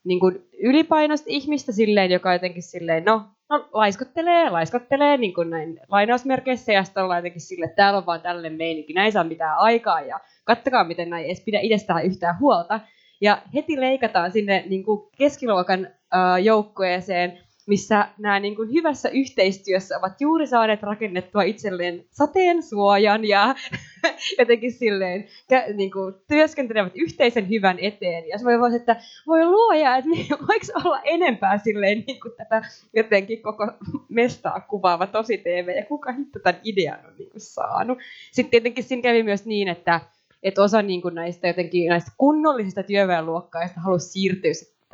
[0.04, 5.80] niin kuin ylipainoista ihmistä silleen, joka jotenkin silleen, no, no laiskottelee, laiskottelee, niin kuin näin
[5.88, 9.58] lainausmerkeissä, ja sitten ollaan jotenkin silleen, että täällä on vaan tällainen meininki, näin saa mitään
[9.58, 12.80] aikaa, ja kattokaa, miten näin edes pidä itsestään yhtään huolta.
[13.22, 19.97] Ja heti leikataan sinne niin kuin keskiluokan uh, joukkueeseen, missä nämä niin kuin hyvässä yhteistyössä
[19.97, 23.56] ovat juuri saaneet rakennettua itselleen sateen suojan ja
[24.39, 25.28] jotenkin silleen
[25.73, 28.28] niin kuin, työskentelevät yhteisen hyvän eteen.
[28.28, 28.95] Ja se voi että
[29.28, 30.10] voi luoja, että
[30.47, 32.62] voiko olla enempää silleen niin kuin tätä
[32.93, 33.71] jotenkin koko
[34.10, 37.97] mestaa kuvaava tosi TV ja kuka hitto tämän idean on niin kuin saanut.
[38.32, 40.01] Sitten tietenkin siinä kävi myös niin, että
[40.43, 44.51] että osa niin kuin näistä, jotenkin, näistä kunnollisista työväenluokkaista halusi siirtyä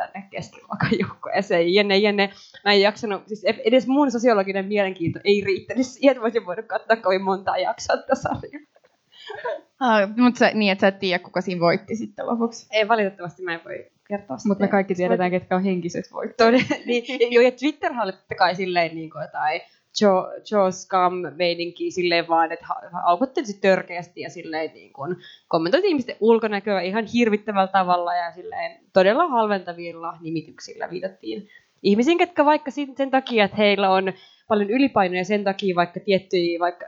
[0.07, 1.73] tänne keskiluokan joukkueeseen.
[1.73, 2.29] Jenne, jenne,
[2.65, 6.95] mä en jaksanut, siis edes mun sosiologinen mielenkiinto ei riittänyt siihen, että voisin voinut katsoa
[6.95, 8.61] kovin monta jaksoa tätä sarjaa.
[9.83, 12.67] Ah, mutta sä, niin, että sä et tiedä, kuka siinä voitti sitten lopuksi.
[12.71, 16.55] Ei, valitettavasti mä en voi kertoa Mutta me kaikki tiedetään, ketkä on henkiset voittajat.
[16.85, 19.61] niin, joo, ja Twitter oli totta kai silleen niin kuin jotain
[20.01, 22.65] Joe, Joe Scum-meininkiä silleen vaan, että
[23.04, 25.15] aukotteli törkeästi ja silleen niin kuin
[25.47, 31.49] kommentoiti ihmisten ulkonäköä ihan hirvittävällä tavalla ja silleen todella halventavilla nimityksillä viitattiin
[31.84, 34.13] ihmisiin, ketkä vaikka sen takia, että heillä on
[34.47, 36.86] paljon ylipainoja sen takia vaikka tiettyjä vaikka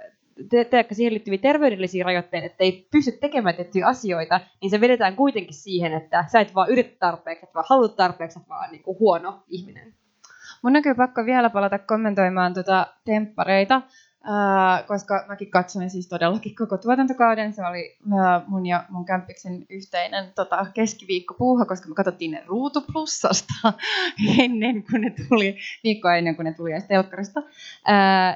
[0.50, 5.16] te- te- siihen liittyviä terveydellisiä rajoitteita, että ei pysty tekemään tiettyjä asioita, niin se vedetään
[5.16, 9.44] kuitenkin siihen, että sä et vaan yritä tarpeeksi, vaan halua tarpeeksi, vaan niin kuin huono
[9.48, 9.94] ihminen.
[10.64, 13.82] Mun näkyy pakko vielä palata kommentoimaan tuota temppareita,
[14.24, 17.54] ää, koska mäkin katsoin siis todellakin koko tuotantokauden.
[17.54, 23.54] Se oli ää, mun ja mun kämppiksen yhteinen tota, keskiviikkopuuha, koska me katsottiin ne Ruutuplussasta
[24.44, 27.42] ennen kuin ne tuli, viikkoa ennen kuin ne tuli edes telkkarista.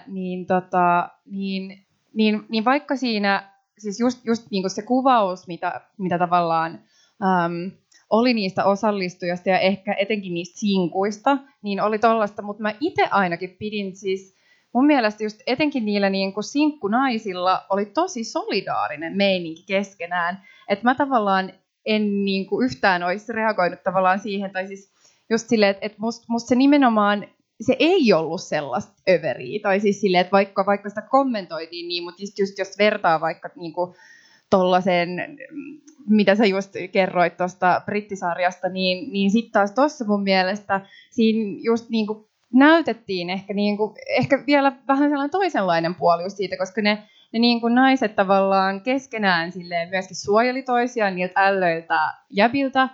[0.08, 5.82] Niin, tota, niin, niin, niin vaikka siinä, siis just, just niin kuin se kuvaus, mitä,
[5.98, 6.80] mitä tavallaan
[7.24, 7.72] äm,
[8.10, 13.56] oli niistä osallistujista ja ehkä etenkin niistä sinkuista, niin oli tollasta, mutta mä itse ainakin
[13.60, 14.38] pidin siis,
[14.74, 20.96] mun mielestä just etenkin niillä niin kuin sinkkunaisilla oli tosi solidaarinen meininki keskenään, että mä
[20.96, 21.54] tavallaan
[21.86, 24.92] en niin kuin yhtään olisi reagoinut tavallaan siihen, tai siis
[25.30, 27.28] just silleen, että, että musta must se nimenomaan
[27.62, 32.24] se ei ollut sellaista överiä, tai siis silleen, että vaikka, vaikka sitä kommentoitiin niin, mutta
[32.24, 33.96] just, just jos vertaa vaikka niin kuin
[34.50, 35.10] tollaiseen,
[36.10, 40.82] mitä sä just kerroit tuosta brittisarjasta, niin, niin sitten taas tuossa mun mielestä
[41.12, 46.38] siinä just niin kuin näytettiin ehkä, niin kuin, ehkä vielä vähän sellainen toisenlainen puoli just
[46.38, 46.98] siitä, koska ne,
[47.34, 52.90] ne niin kuin naiset tavallaan keskenään silleen myöskin suojeli toisiaan niiltä ällöiltä jäbiltä,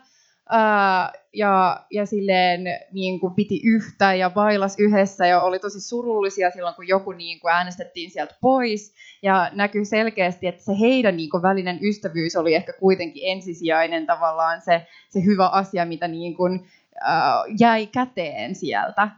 [1.34, 6.76] ja, ja silleen niin kuin piti yhtä ja bailas yhdessä ja oli tosi surullisia silloin,
[6.76, 8.94] kun joku niin kuin äänestettiin sieltä pois.
[9.22, 14.62] Ja näkyy selkeästi, että se heidän niin kuin välinen ystävyys oli ehkä kuitenkin ensisijainen tavallaan
[14.62, 16.68] se, se hyvä asia, mitä niin kuin,
[17.02, 19.10] ää, jäi käteen sieltä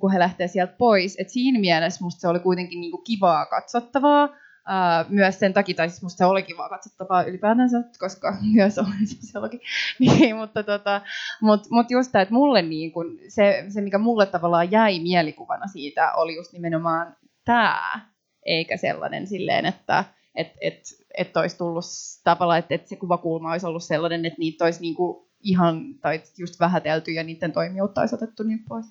[0.00, 1.16] kun he lähtee sieltä pois.
[1.20, 4.28] Et siinä mielessä musta se oli kuitenkin niinku kivaa katsottavaa.
[4.68, 9.06] Uh, myös sen takia, tai siis musta se oli kivaa katsottavaa ylipäätänsä, koska myös olen
[9.06, 9.60] sosiologi.
[10.00, 11.00] niin, mutta tota,
[11.40, 15.66] mut, mut just tämä, että mulle niin kun, se, se, mikä mulle tavallaan jäi mielikuvana
[15.66, 18.00] siitä, oli just nimenomaan tämä,
[18.46, 20.80] eikä sellainen silleen, että et, et,
[21.18, 21.84] et olisi tullut
[22.24, 26.60] tavallaan, että et se kuvakulma olisi ollut sellainen, että niitä olisi niinku ihan, tai just
[26.60, 28.86] vähätelty ja niiden toimijuutta olisi otettu niin pois.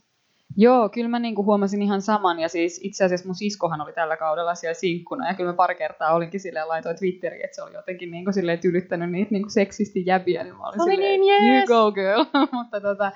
[0.58, 4.18] Joo, kyllä mä niinku huomasin ihan saman, ja siis itse asiassa mun siskohan oli tällä
[4.18, 7.74] kaudella siellä sinkkuna, ja kyllä mä pari kertaa olinkin silleen, laitoin Twitteriin, että se oli
[7.74, 11.70] jotenkin niinku silleen tylyttänyt niitä niinku seksisti jäbiä, niin mä olin oli silleen, niin, yes.
[11.70, 12.26] you go girl,
[12.58, 13.12] mutta tota,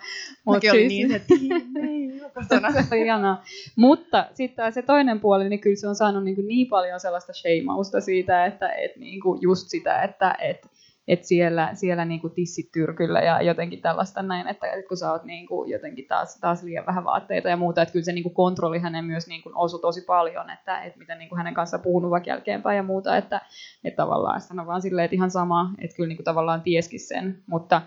[0.45, 1.33] mut olin niin, että
[2.83, 3.43] se oli ihanaa.
[3.75, 8.01] Mutta sitten se toinen puoli, niin kyllä se on saanut niin, niin paljon sellaista sheimausta
[8.01, 10.67] siitä, että et niinku just sitä, että et,
[11.07, 15.23] että siellä, siellä niin kuin tissit tyrkyllä ja jotenkin tällaista näin, että, kun sä oot
[15.23, 18.35] niin kuin jotenkin taas, taas liian vähän vaatteita ja muuta, että kyllä se niin kuin
[18.35, 21.83] kontrolli hänen myös niin kuin osui tosi paljon, että, että mitä niin kuin hänen kanssaan
[21.83, 23.41] puhunut vaikka jälkeenpäin ja muuta, että,
[23.83, 26.99] että tavallaan hän on vaan silleen, että ihan sama, että kyllä niin kuin tavallaan tieskin
[26.99, 27.81] sen, mutta,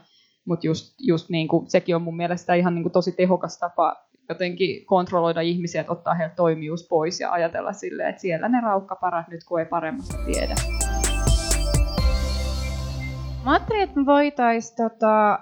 [0.44, 3.96] mutta just, just niin kuin, sekin on mun mielestä ihan niin kuin tosi tehokas tapa
[4.28, 9.28] jotenkin kontrolloida ihmisiä, että ottaa heiltä toimijuus pois ja ajatella silleen, että siellä ne raukkaparat
[9.28, 10.54] nyt kun ei paremmasta tiedä.
[13.50, 15.38] Mä ajattelin, että me voitaisiin tota,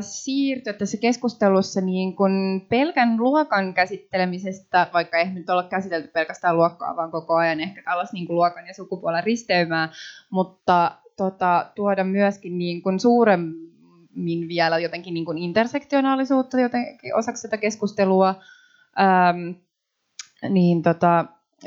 [0.00, 6.96] siirtyä tässä keskustelussa niin kun pelkän luokan käsittelemisestä, vaikka ei nyt olla käsitelty pelkästään luokkaa,
[6.96, 9.88] vaan koko ajan ehkä tällaista niin luokan ja sukupuolen risteymää,
[10.30, 17.56] mutta tota, tuoda myöskin niin kun suuremmin vielä jotenkin niin kun intersektionaalisuutta jotenkin osaksi sitä
[17.56, 18.34] keskustelua.
[19.00, 19.50] Ähm,
[20.48, 21.24] niin tota,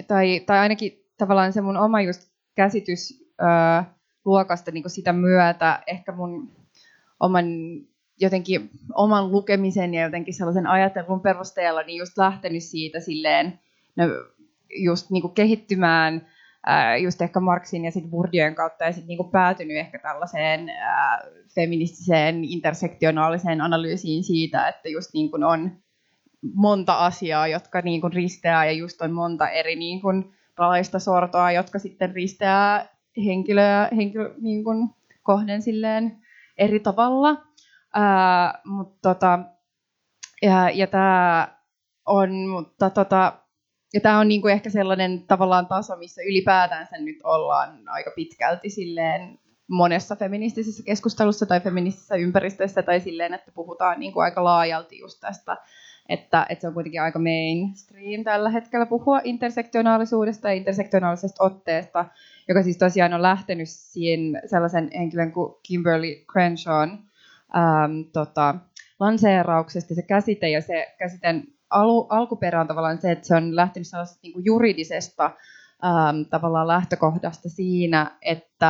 [0.08, 2.22] tai, tai ainakin tavallaan se mun oma just
[2.56, 3.97] käsitys äh,
[4.28, 6.52] luokasta niin sitä myötä ehkä mun
[7.20, 7.46] oman
[8.20, 13.60] jotenkin oman lukemisen ja jotenkin sellaisen ajattelun perusteella niin just lähtenyt siitä silleen
[13.96, 14.04] no,
[14.70, 16.28] just niin kehittymään
[16.66, 21.22] ää, just ehkä Marxin ja sitten Bourdieu'n kautta ja sitten niin päätynyt ehkä tällaiseen ää,
[21.56, 25.72] feministiseen intersektionaaliseen analyysiin siitä, että just niin on
[26.54, 31.52] monta asiaa, jotka niin kuin risteää ja just on monta eri niin kuin ralaista sortoa,
[31.52, 34.89] jotka sitten risteää henkilöä henkilö, niin kuin
[35.23, 36.17] kohden silleen
[36.58, 37.43] eri tavalla.
[37.93, 39.39] Ää, mutta tota,
[40.41, 41.47] ja, ja tämä
[42.06, 43.34] on, mutta tota,
[43.93, 49.39] ja tämä on niinku ehkä sellainen tavallaan taso, missä ylipäätänsä nyt ollaan aika pitkälti silleen
[49.69, 55.58] monessa feministisessä keskustelussa tai feministisessä ympäristössä tai silleen, että puhutaan niinku aika laajalti just tästä,
[56.10, 62.06] että, että se on kuitenkin aika mainstream tällä hetkellä puhua intersektionaalisuudesta ja intersektionaalisesta otteesta
[62.48, 68.56] joka siis tosiaan on lähtenyt siihen sellaisen henkilön kuin Kimberly Crenshawn ähm, tota,
[69.00, 69.96] lanseerauksesta.
[69.96, 74.20] Se käsite ja se käsiten alu, alkuperä on tavallaan se, että se on lähtenyt sellaisesta
[74.24, 75.26] niin juridisesta
[75.86, 78.70] ähm, tavallaan lähtökohdasta siinä, että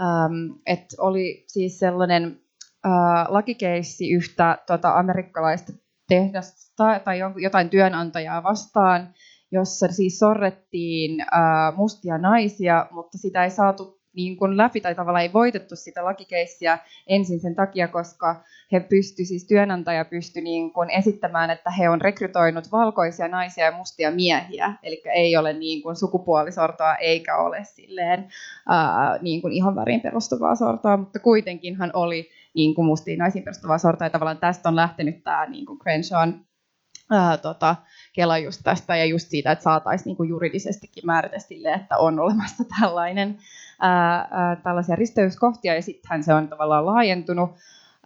[0.00, 2.40] ähm, et oli siis sellainen
[2.86, 5.72] äh, lakikeissi yhtä tota, amerikkalaista
[6.08, 9.14] tehdasta tai jotain työnantajaa vastaan,
[9.52, 11.24] jossa siis sorrettiin
[11.76, 16.78] mustia naisia, mutta sitä ei saatu niin kuin läpi tai tavallaan ei voitettu sitä lakikeissiä
[17.06, 22.00] ensin sen takia, koska he pysty, siis työnantaja pystyi niin kuin esittämään, että he on
[22.00, 28.28] rekrytoinut valkoisia naisia ja mustia miehiä, eli ei ole niin kuin sukupuolisortoa eikä ole silleen
[28.68, 33.78] ää, niin kuin ihan värin perustuvaa sortoa, mutta kuitenkinhan oli niin kuin mustiin naisiin perustuvaa
[33.78, 36.34] sortoa ja tavallaan tästä on lähtenyt tämä niin kuin Crenshawn
[37.10, 37.76] ää, tota,
[38.12, 42.20] Kela just tästä ja just siitä, että saataisiin niin kuin juridisestikin määritä sille, että on
[42.20, 43.38] olemassa tällainen
[43.80, 47.50] ää, ää, tällaisia risteyskohtia ja sittenhän se on tavallaan laajentunut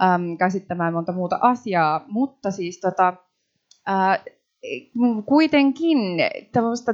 [0.03, 3.15] äm, käsittämään monta muuta asiaa, mutta siis tota,
[3.87, 4.19] ää,
[5.27, 5.99] kuitenkin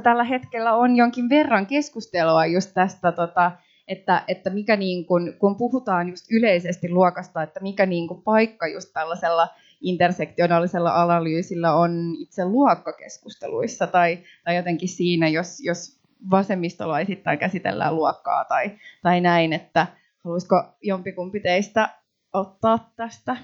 [0.03, 3.51] tällä hetkellä on jonkin verran keskustelua just tästä, tota,
[3.93, 8.67] että, että mikä niin kun, kun puhutaan just yleisesti luokasta, että mikä niin kun paikka
[8.67, 9.47] just tällaisella
[9.81, 15.99] intersektionaalisella analyysillä on itse luokkakeskusteluissa tai, tai jotenkin siinä, jos, jos
[16.31, 19.87] vasemmistolaisittain käsitellään luokkaa tai, tai näin, että
[20.23, 21.89] haluaisiko jompikumpi teistä
[22.33, 23.37] ottaa tästä?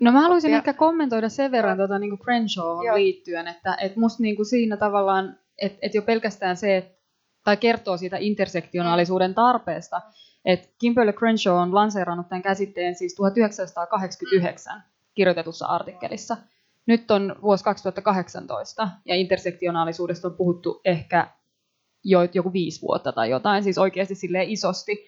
[0.00, 0.56] No mä haluaisin ja...
[0.56, 5.38] ehkä kommentoida sen verran tuota, niin Crenshawhon liittyen, että et musta niin kuin siinä tavallaan,
[5.58, 6.98] että et jo pelkästään se, et,
[7.44, 10.00] tai kertoo siitä intersektionaalisuuden tarpeesta,
[10.44, 14.82] että Kimberly Crenshaw on lanseerannut tämän käsitteen siis 1989
[15.14, 16.36] kirjoitetussa artikkelissa.
[16.86, 21.30] Nyt on vuosi 2018 ja intersektionaalisuudesta on puhuttu ehkä
[22.04, 25.06] jo joku viisi vuotta tai jotain, siis oikeasti sille isosti.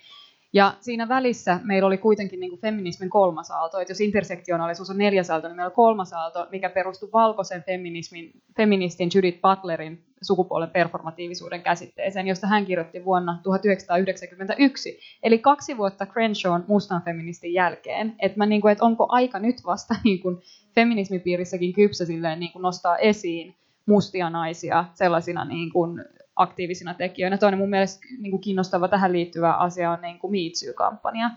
[0.56, 4.98] Ja siinä välissä meillä oli kuitenkin niin kuin feminismin kolmas aalto, että jos intersektionaalisuus on
[4.98, 10.70] neljäs aalto, niin meillä on kolmas aalto, mikä perustui valkoisen feminismin, feministin Judith Butlerin sukupuolen
[10.70, 18.14] performatiivisuuden käsitteeseen, josta hän kirjoitti vuonna 1991, eli kaksi vuotta Crenshawn mustan feministin jälkeen.
[18.18, 20.38] Että niin että onko aika nyt vasta niin kuin
[20.74, 23.54] feminismipiirissäkin kypsä silleen, niin kuin nostaa esiin
[23.86, 26.04] mustia naisia sellaisina niin kuin
[26.36, 27.38] aktiivisina tekijöinä.
[27.38, 31.30] Toinen mun mielestä niin kuin kiinnostava tähän liittyvä asia on niin kuin Me Too-kampanja,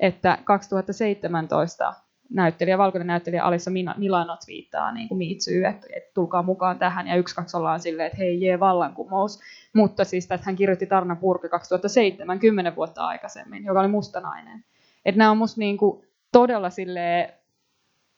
[0.00, 1.94] että 2017
[2.30, 5.20] näyttelijä, valkoinen näyttelijä Alissa Milano twiittaa niin kuin
[5.68, 9.40] että, että tulkaa mukaan tähän, ja yksi kaksi ollaan silleen, että hei jee vallankumous,
[9.72, 14.64] mutta siis että hän kirjoitti Tarna Purki 2007, 10 vuotta aikaisemmin, joka oli mustanainen.
[15.04, 16.70] Että nämä on musta niin kuin todella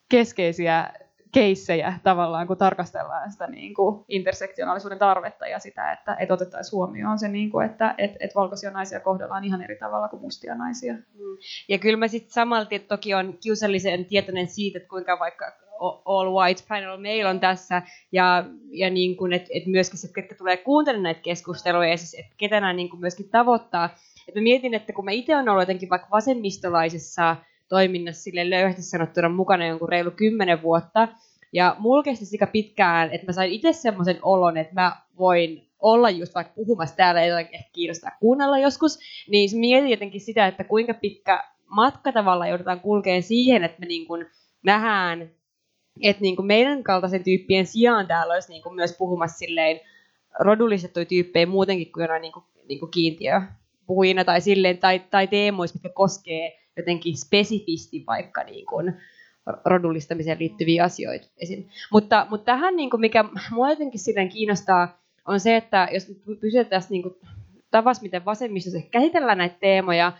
[0.08, 0.90] keskeisiä
[1.32, 7.18] keissejä tavallaan, kun tarkastellaan sitä niin kuin intersektionaalisuuden tarvetta ja sitä, että et otettaisiin huomioon
[7.18, 10.94] se, niin kuin, että et, et valkoisia naisia kohdellaan ihan eri tavalla kuin mustia naisia.
[10.94, 11.36] Mm.
[11.68, 15.52] Ja kyllä mä sitten samalti toki on kiusallisen tietoinen siitä, että kuinka vaikka
[16.04, 20.34] all white panel meillä on tässä, ja, ja niin kuin, että et myöskin se, ketkä
[20.34, 23.90] tulee kuuntelemaan näitä keskusteluja, ja siis, että ketä nämä niin kuin myöskin tavoittaa.
[24.28, 27.36] Et mä mietin, että kun mä itse olen ollut jotenkin vaikka vasemmistolaisessa
[27.68, 31.08] toiminnassa sille löyhästi sanottuna mukana jonkun reilu kymmenen vuotta.
[31.52, 36.10] Ja mulla kesti sika pitkään, että mä sain itse semmoisen olon, että mä voin olla
[36.10, 38.98] just vaikka puhumassa täällä, ei ehkä kiinnostaa kuunnella joskus,
[39.30, 44.06] niin mietin jotenkin sitä, että kuinka pitkä matka tavallaan joudutaan kulkeen siihen, että me niin
[44.06, 44.26] kuin
[44.62, 45.30] nähdään,
[46.02, 49.80] että niin kuin meidän kaltaisen tyyppien sijaan täällä olisi niin kuin myös puhumassa silleen
[50.40, 55.76] rodullistettuja tyyppejä muutenkin kuin jonain niin kuin, niin kuin kiintiöpuhujina tai, silleen, tai, tai teemoissa,
[55.76, 58.94] mitkä koskee jotenkin spesifisti vaikka niin kuin
[59.64, 61.68] rodullistamiseen liittyviä asioita esiin.
[61.92, 66.06] Mutta, mutta tähän, niin kuin mikä minua jotenkin silleen kiinnostaa, on se, että jos
[66.40, 67.14] pysytään niin kuin,
[67.70, 70.12] tavassa, miten vasemmistossa käsitellään näitä teemoja,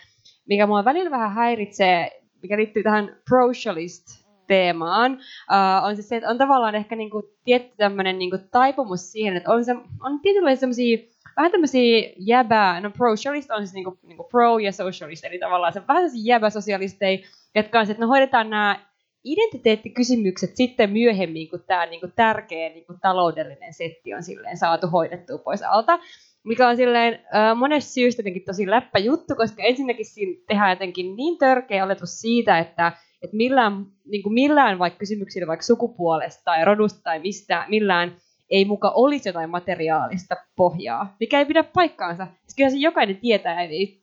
[0.46, 6.28] mikä minua välillä vähän häiritsee, mikä liittyy tähän socialist teemaan, uh, on siis se, että
[6.28, 10.20] on tavallaan ehkä niin kuin, tietty tämmöinen niin kuin, taipumus siihen, että on, se, on
[10.22, 10.98] tietynlaisia semmoisia
[11.38, 15.86] vähän tämmöisiä jäbää, no pro-socialist on siis niinku, niinku pro ja socialist, eli tavallaan se
[15.88, 17.18] vähän sellaisia jäbä-sosialisteja,
[17.54, 18.80] jotka on se, että no hoidetaan nämä
[19.24, 25.62] identiteettikysymykset sitten myöhemmin, kun tämä niinku tärkeä niinku taloudellinen setti on silleen saatu hoidettua pois
[25.62, 25.98] alta.
[26.44, 31.16] Mikä on silleen äh, monesta syystä jotenkin tosi läppä juttu, koska ensinnäkin siinä tehdään jotenkin
[31.16, 37.00] niin törkeä oletus siitä, että että millään, niin millään vaikka kysymyksillä vaikka sukupuolesta tai rodusta
[37.02, 38.16] tai mistä, millään
[38.50, 42.26] ei muka olisi jotain materiaalista pohjaa, mikä ei pidä paikkaansa.
[42.26, 44.02] Siis kyllä se jokainen tietää, ei,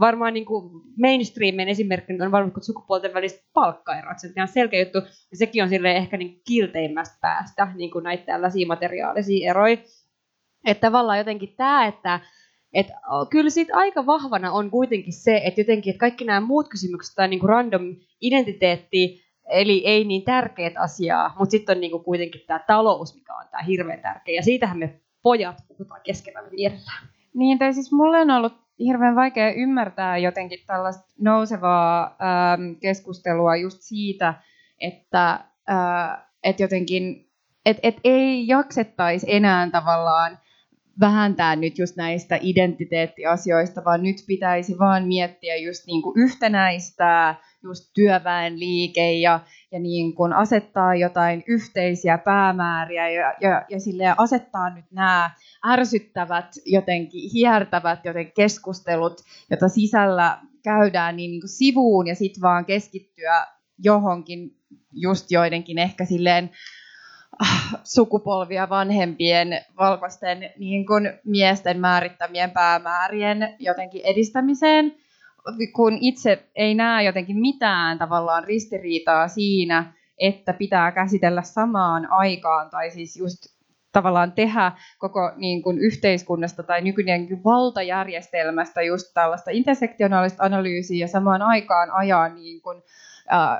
[0.00, 4.18] varmaan niin kuin mainstreamin esimerkki on varmaan sukupuolten välistä palkkaerot.
[4.18, 4.98] Se on ihan selkeä juttu.
[5.30, 9.76] Ja sekin on sille ehkä niin kilteimmästä päästä niin kuin näitä tällaisia materiaalisia eroja.
[10.66, 12.20] Että tavallaan jotenkin tämä, että
[12.72, 12.86] et
[13.30, 17.28] kyllä siitä aika vahvana on kuitenkin se, että jotenkin että kaikki nämä muut kysymykset tai
[17.28, 22.40] niin kuin random identiteetti, eli ei niin tärkeät asiaa, mutta sitten on niin kuin kuitenkin
[22.46, 24.34] tämä talous, mikä on tämä hirveän tärkeä.
[24.34, 27.08] Ja siitähän me pojat puhutaan keskenään mielellään.
[27.34, 33.78] Niin, tai siis mulle on ollut hirveän vaikea ymmärtää jotenkin tällaista nousevaa ähm, keskustelua just
[33.80, 34.34] siitä,
[34.80, 35.30] että
[35.70, 37.24] äh, et jotenkin
[37.66, 40.38] et, et ei jaksettaisi enää tavallaan
[41.00, 47.34] vähentää nyt just näistä identiteettiasioista, vaan nyt pitäisi vaan miettiä just niin kuin yhtenäistää
[47.64, 49.40] just työväen liike ja,
[49.72, 55.30] ja niin kuin asettaa jotain yhteisiä päämääriä ja, ja, ja sille asettaa nyt nämä
[55.68, 62.64] ärsyttävät, jotenkin hiertävät joten keskustelut, joita sisällä käydään niin, niin kuin sivuun ja sitten vaan
[62.64, 63.46] keskittyä
[63.78, 64.56] johonkin
[64.92, 66.50] just joidenkin ehkä silleen
[67.40, 75.03] ah, sukupolvia vanhempien valkoisten niin kuin miesten määrittämien päämäärien jotenkin edistämiseen,
[75.72, 82.90] kun itse ei näe jotenkin mitään tavallaan ristiriitaa siinä, että pitää käsitellä samaan aikaan tai
[82.90, 83.54] siis just
[83.92, 91.42] tavallaan tehdä koko niin kuin yhteiskunnasta tai nykyinen valtajärjestelmästä just tällaista intersektionaalista analyysiä ja samaan
[91.42, 92.82] aikaan ajaa niin kuin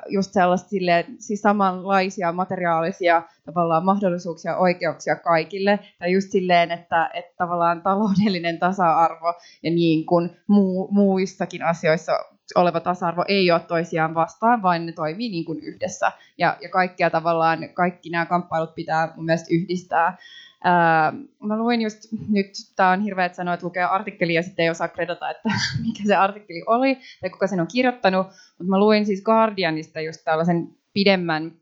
[0.08, 5.78] just sellaista silleen, siis samanlaisia materiaalisia tavallaan mahdollisuuksia ja oikeuksia kaikille.
[5.98, 12.12] Tai just silleen, että, että tavallaan taloudellinen tasa-arvo ja niin kuin muu, muissakin asioissa
[12.54, 16.12] oleva tasa-arvo ei ole toisiaan vastaan, vaan ne toimii niin kuin yhdessä.
[16.38, 20.16] Ja, ja kaikkia tavallaan, kaikki nämä kamppailut pitää mun mielestä yhdistää.
[20.64, 24.62] Ää, mä luin just nyt, tää on hirveä, että sanoa, että lukee artikkeli ja sitten
[24.62, 25.48] ei osaa kredata, että
[25.86, 30.20] mikä se artikkeli oli tai kuka sen on kirjoittanut, mutta mä luin siis Guardianista just
[30.24, 31.52] tällaisen pidemmän,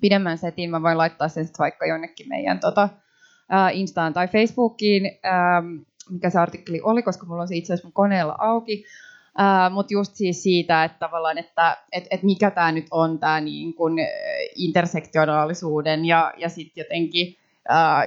[0.00, 2.88] pidemmän setin, mä voin laittaa sen sitten vaikka jonnekin meidän tota,
[3.48, 5.62] ää, Instaan tai Facebookiin, ää,
[6.10, 8.84] mikä se artikkeli oli, koska mulla on se itse asiassa mun koneella auki,
[9.70, 13.74] Mutta just siis siitä, että tavallaan, että et, et mikä tämä nyt on tämä niin
[13.74, 13.96] kun
[14.56, 17.36] intersektionaalisuuden ja, ja sitten jotenkin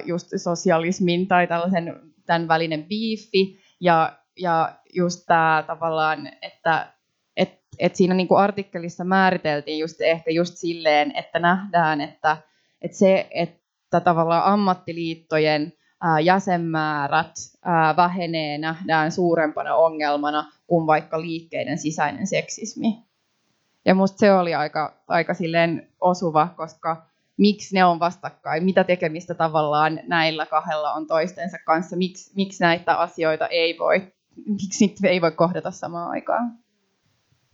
[0.04, 6.92] just sosialismin tai tällaisen tämän välinen biifi ja, ja just tämä tavallaan, että
[7.36, 12.36] et, et siinä niinku artikkelissa määriteltiin just ehkä just silleen, että nähdään, että,
[12.82, 15.77] että se, että tavallaan ammattiliittojen ää,
[16.24, 17.34] jäsenmäärät
[17.64, 23.04] ää, vähenee, nähdään suurempana ongelmana kuin vaikka liikkeiden sisäinen seksismi.
[23.84, 29.34] Ja musta se oli aika, aika silleen osuva, koska miksi ne on vastakkain, mitä tekemistä
[29.34, 34.12] tavallaan näillä kahdella on toistensa kanssa, miksi, miksi näitä asioita ei voi,
[34.46, 36.58] miksi niitä ei voi kohdata samaan aikaan.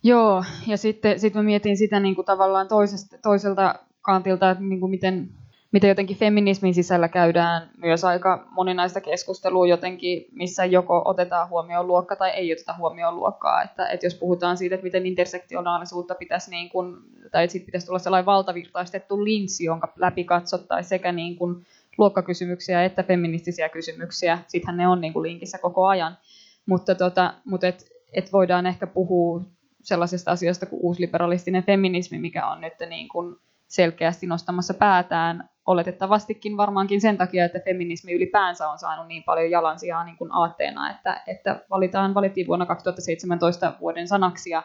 [0.03, 4.81] Joo, ja sitten sit mä mietin sitä niin kuin tavallaan toisesta, toiselta kantilta, että niin
[4.81, 5.29] kuin miten
[5.75, 12.17] miten jotenkin feminismin sisällä käydään myös aika moninaista keskustelua jotenkin, missä joko otetaan huomioon luokka
[12.17, 13.63] tai ei oteta huomioon luokkaa.
[13.63, 16.97] Että, että jos puhutaan siitä, että miten intersektionaalisuutta pitäisi, niin kuin,
[17.33, 21.67] tai että siitä pitäisi tulla sellainen valtavirtaistettu linssi, jonka läpi katsottaisiin sekä niin kuin
[21.99, 24.39] luokkakysymyksiä että feministisiä kysymyksiä.
[24.47, 26.19] Sittenhän ne on niin kuin linkissä koko ajan.
[26.67, 29.41] Mutta, tota, mutta et, et voidaan ehkä puhua
[29.83, 33.37] sellaisesta asiasta kuin uusliberalistinen feminismi, mikä on nyt niin kuin
[33.69, 35.49] selkeästi nostamassa päätään.
[35.67, 40.91] Oletettavastikin varmaankin sen takia, että feminismi ylipäänsä on saanut niin paljon jalansijaa niin kuin aatteena,
[40.91, 44.63] että, että valitaan, valittiin vuonna 2017 vuoden sanaksi ja,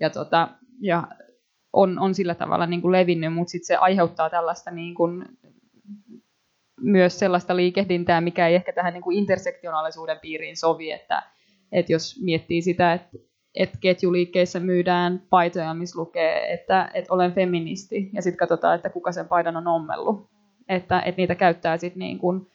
[0.00, 0.48] ja, tota,
[0.80, 1.08] ja
[1.72, 5.24] on, on sillä tavalla niin kuin levinnyt, mutta sitten se aiheuttaa tällaista niin kuin,
[6.80, 11.22] myös sellaista liikehdintää, mikä ei ehkä tähän niin kuin intersektionaalisuuden piiriin sovi, että,
[11.72, 13.08] että jos miettii sitä, että
[13.54, 19.12] että ketjuliikkeissä myydään paitoja, missä lukee, että, että olen feministi, ja sitten katsotaan, että kuka
[19.12, 20.30] sen paidan on ommellut.
[20.68, 22.46] Että, että niitä käyttää sitten niin kuin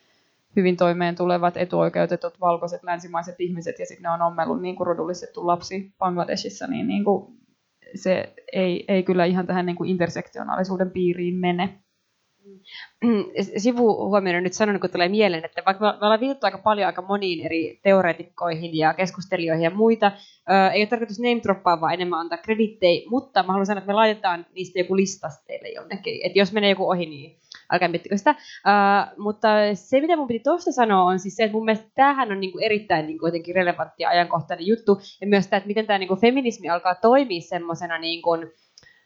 [0.56, 5.48] hyvin toimeen tulevat etuoikeutetut valkoiset länsimaiset ihmiset, ja sitten ne on ommellut niin kuin rodullistettu
[5.48, 7.38] lapsi Bangladesissa, niin, niin kuin
[7.96, 11.80] se ei, ei kyllä ihan tähän niin kuin intersektionaalisuuden piiriin mene.
[13.04, 13.26] Mm,
[13.58, 17.46] sivuhuomioon nyt sanon, kun tulee mieleen, että vaikka me ollaan viitattu aika paljon aika moniin
[17.46, 20.12] eri teoreetikkoihin ja keskustelijoihin ja muita,
[20.74, 23.94] ei ole tarkoitus name droppaa, vaan enemmän antaa kredittejä, mutta mä haluan sanoa, että me
[23.94, 26.20] laitetaan niistä joku listas teille jonnekin.
[26.24, 27.40] Että jos menee joku ohi, niin
[27.72, 28.36] älkää miettikö sitä.
[29.18, 32.40] Mutta se, mitä mun piti tuosta sanoa, on siis se, että mun mielestä tämähän on
[32.40, 35.02] niinku erittäin niinku jotenkin relevantti ja ajankohtainen juttu.
[35.22, 38.30] Ja myös tämä, että miten tämä niinku feminismi alkaa toimia semmoisena niinku,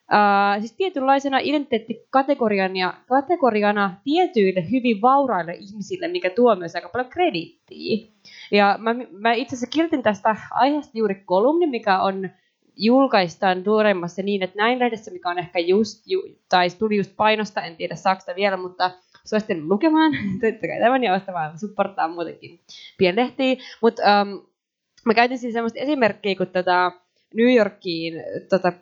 [0.10, 8.08] Uh, siis tietynlaisena identiteettikategoriana kategoriana tietyille hyvin vauraille ihmisille, mikä tuo myös aika paljon kredittiä.
[8.52, 12.30] Ja mä, mä itse asiassa kirjoitin tästä aiheesta juuri kolumni, mikä on
[12.76, 17.62] julkaistaan tuoreimmassa niin, että näin lehdessä, mikä on ehkä just, ju, tai tuli just painosta,
[17.62, 18.92] en tiedä saako vielä, mutta
[19.26, 22.60] suosittelen lukemaan, kai tämän ja ostamaan, supporttaa muutenkin
[22.98, 23.56] pienlehtiä.
[23.82, 24.48] Mutta um,
[25.06, 26.92] mä käytin siis semmoista esimerkkiä, kun tota
[27.34, 28.14] New Yorkiin
[28.50, 28.74] tota,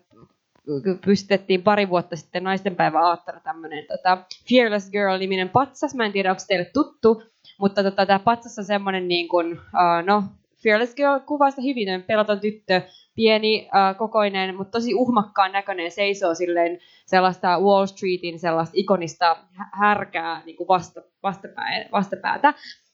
[1.05, 4.17] pystytettiin pari vuotta sitten naistenpäivä aattona tämmöinen tota,
[4.49, 5.95] Fearless Girl-niminen patsas.
[5.95, 7.23] Mä en tiedä, onko teille tuttu,
[7.59, 10.23] mutta tota, tämä patsas on semmoinen niin kuin, uh, no,
[10.63, 12.81] Fearless Girl kuvaa sitä hyvin, peloton tyttö,
[13.15, 19.37] pieni, äh, kokoinen, mutta tosi uhmakkaan näköinen, seisoo silleen sellaista Wall Streetin sellaista ikonista
[19.79, 22.53] härkää niin vasta, vastapää, vastapäätä.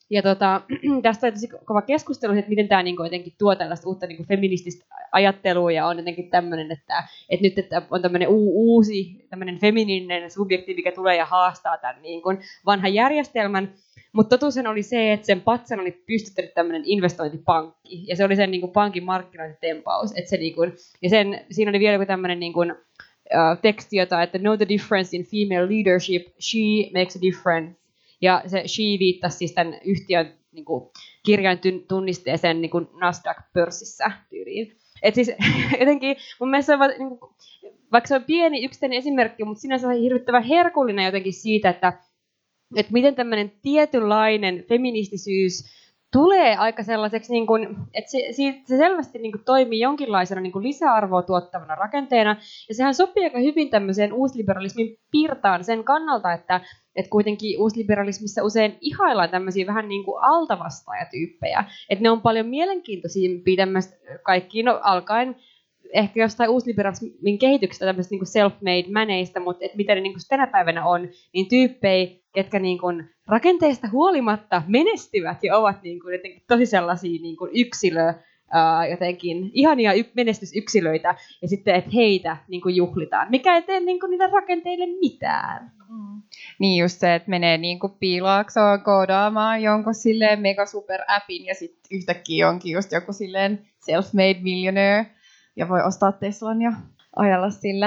[0.09, 0.61] Ja tota,
[1.03, 4.85] tästä on tosi kova keskustelu, että miten tämä niin jotenkin tuo tällaista uutta niin feminististä
[5.11, 10.73] ajattelua ja on jotenkin tämmöinen, että, että nyt että on tämmöinen uusi tämmöinen femininen subjekti,
[10.73, 13.73] mikä tulee ja haastaa tämän niin kuin vanhan järjestelmän.
[14.13, 18.51] Mutta totuushan oli se, että sen patsan oli pystyttänyt tämmöinen investointipankki, ja se oli sen
[18.51, 20.11] niin kuin, pankin markkinointitempaus.
[20.11, 23.97] Että se, niin kuin, ja sen, siinä oli vielä joku tämmöinen niin kuin, uh, teksti,
[23.97, 26.59] jota, että know the difference in female leadership, she
[26.99, 27.82] makes a difference.
[28.23, 30.89] Ja se she viittasi siis tämän yhtiön niin kuin,
[31.25, 34.77] kirjan tunnisteeseen niin kuin Nasdaq-pörssissä tyyliin.
[35.01, 35.31] Et siis
[35.79, 37.31] jotenkin mun mielestä se on, niin kuin,
[37.91, 41.93] vaikka se on pieni yksittäinen esimerkki, mutta sinänsä on hirvittävän herkullinen jotenkin siitä, että
[42.75, 45.82] että miten tämmöinen tietynlainen feministisyys
[46.13, 48.27] tulee aika sellaiseksi, niin kuin, että se,
[48.65, 52.35] se selvästi niin kuin toimii jonkinlaisena niin kuin lisäarvoa tuottavana rakenteena,
[52.69, 56.61] ja sehän sopii aika hyvin tämmöiseen uusliberalismin piirtaan sen kannalta, että,
[56.95, 63.57] että kuitenkin uusliberalismissa usein ihaillaan tämmöisiä vähän niin kuin altavastaajatyyppejä, että ne on paljon mielenkiintoisimpia
[63.57, 65.35] tämmöistä kaikkiin no, alkaen
[65.93, 70.47] ehkä jostain uusliberalismin kehityksestä tämmöistä niin self-made mäneistä, mutta että mitä ne niin kuin tänä
[70.47, 76.43] päivänä on, niin tyyppejä, ketkä niin kuin rakenteista huolimatta menestyvät ja ovat niin kuin jotenkin
[76.47, 78.13] tosi sellaisia niin kuin yksilö,
[78.51, 83.79] ää, jotenkin ihania y- menestysyksilöitä, ja sitten, että heitä niin kuin juhlitaan, mikä ei tee
[83.79, 85.71] niin kuin niille rakenteille mitään.
[85.89, 86.21] Mm.
[86.59, 91.55] Niin just se, että menee niin kuin piilaaksoon koodaamaan jonkun silleen mega super appin ja
[91.55, 95.05] sitten yhtäkkiä onkin just joku silleen self-made millionaire
[95.55, 96.73] ja voi ostaa Teslan ja
[97.15, 97.85] ajalla sillä.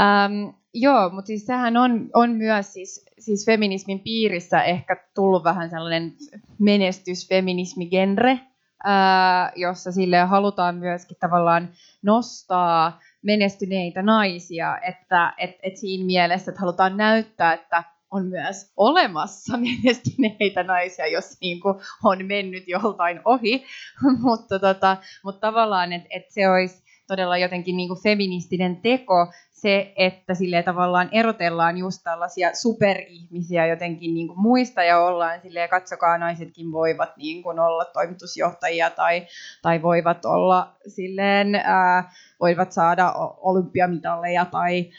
[0.00, 5.70] Ähm, joo, mutta siis sehän on, on myös siis, siis feminismin piirissä ehkä tullut vähän
[5.70, 6.12] sellainen
[6.58, 8.40] menestysfeminismigenre,
[8.84, 11.68] ää, jossa sille halutaan myöskin tavallaan
[12.02, 19.58] nostaa menestyneitä naisia, että et, et siinä mielessä, että halutaan näyttää, että on myös olemassa
[19.68, 23.64] menestyneitä naisia, jos niin kuin on mennyt joltain ohi,
[24.22, 26.82] mutta, tota, mutta tavallaan, että et se olisi
[27.12, 34.14] todella jotenkin niin kuin feministinen teko se, että sille tavallaan erotellaan just tällaisia superihmisiä jotenkin
[34.14, 39.26] niin kuin muista ja ollaan silleen, katsokaa naisetkin voivat niin kuin olla toimitusjohtajia tai,
[39.62, 44.90] tai voivat olla silleen, ää, voivat saada olympiamitalleja tai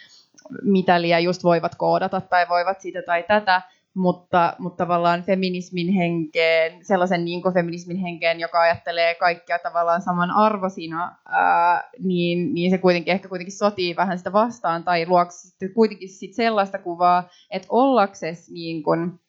[0.63, 3.61] mitalia just voivat koodata tai voivat sitä tai tätä
[3.95, 10.31] mutta, mutta tavallaan feminismin henkeen, sellaisen niin kuin feminismin henkeen, joka ajattelee kaikkia tavallaan saman
[10.31, 16.09] arvosina, ää, niin, niin se kuitenkin ehkä kuitenkin sotii vähän sitä vastaan, tai luoksi kuitenkin
[16.09, 19.19] sit sellaista kuvaa, että ollakses niin kuin,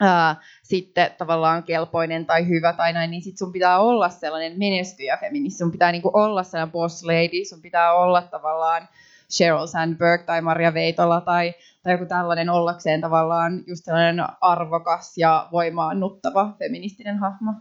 [0.00, 5.16] ää, sitten tavallaan kelpoinen tai hyvä tai näin, niin sit sun pitää olla sellainen menestyjä
[5.16, 8.88] feministi, sun pitää niin kuin olla sellainen boss lady, sun pitää olla tavallaan
[9.36, 15.48] Sheryl Sandberg tai Maria Veitola tai, tai joku tällainen ollakseen tavallaan just sellainen arvokas ja
[15.52, 17.52] voimaannuttava feministinen hahmo.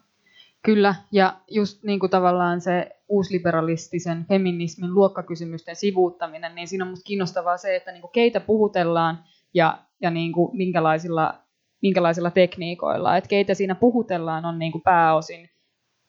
[0.61, 7.03] Kyllä, ja just niin kuin tavallaan se uusliberalistisen feminismin luokkakysymysten sivuuttaminen, niin siinä on musta
[7.03, 11.33] kiinnostavaa se, että niin kuin keitä puhutellaan ja, ja niin kuin minkälaisilla,
[11.81, 13.17] minkälaisilla tekniikoilla.
[13.17, 15.49] Että keitä siinä puhutellaan on niin kuin pääosin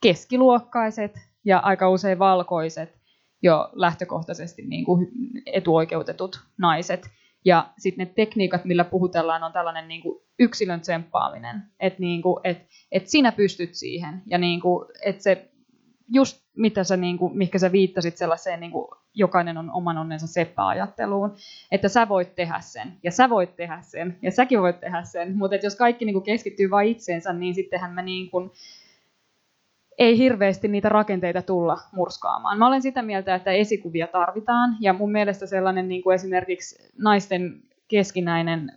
[0.01, 2.94] keskiluokkaiset ja aika usein valkoiset
[3.45, 5.07] jo lähtökohtaisesti niin kuin
[5.45, 7.09] etuoikeutetut naiset.
[7.45, 12.39] Ja sitten ne tekniikat, millä puhutellaan, on tällainen niin kuin yksilön tsemppaaminen, että niin kuin,
[12.43, 12.57] et,
[12.91, 14.21] et sinä pystyt siihen.
[14.25, 15.49] Ja niin kuin, että se
[16.13, 20.27] just mitä sä, niin kuin, mikä sä viittasit sellaiseen, niin kuin, jokainen on oman onnensa
[20.27, 21.35] seppä-ajatteluun,
[21.71, 25.37] että sä voit tehdä sen, ja sä voit tehdä sen, ja säkin voit tehdä sen,
[25.37, 28.51] mutta jos kaikki niin kuin, keskittyy vain itseensä, niin sittenhän me niin kuin,
[29.97, 32.57] ei hirveästi niitä rakenteita tulla murskaamaan.
[32.57, 37.61] Mä olen sitä mieltä, että esikuvia tarvitaan, ja mun mielestä sellainen niin kuin esimerkiksi naisten
[37.87, 38.71] keskinäinen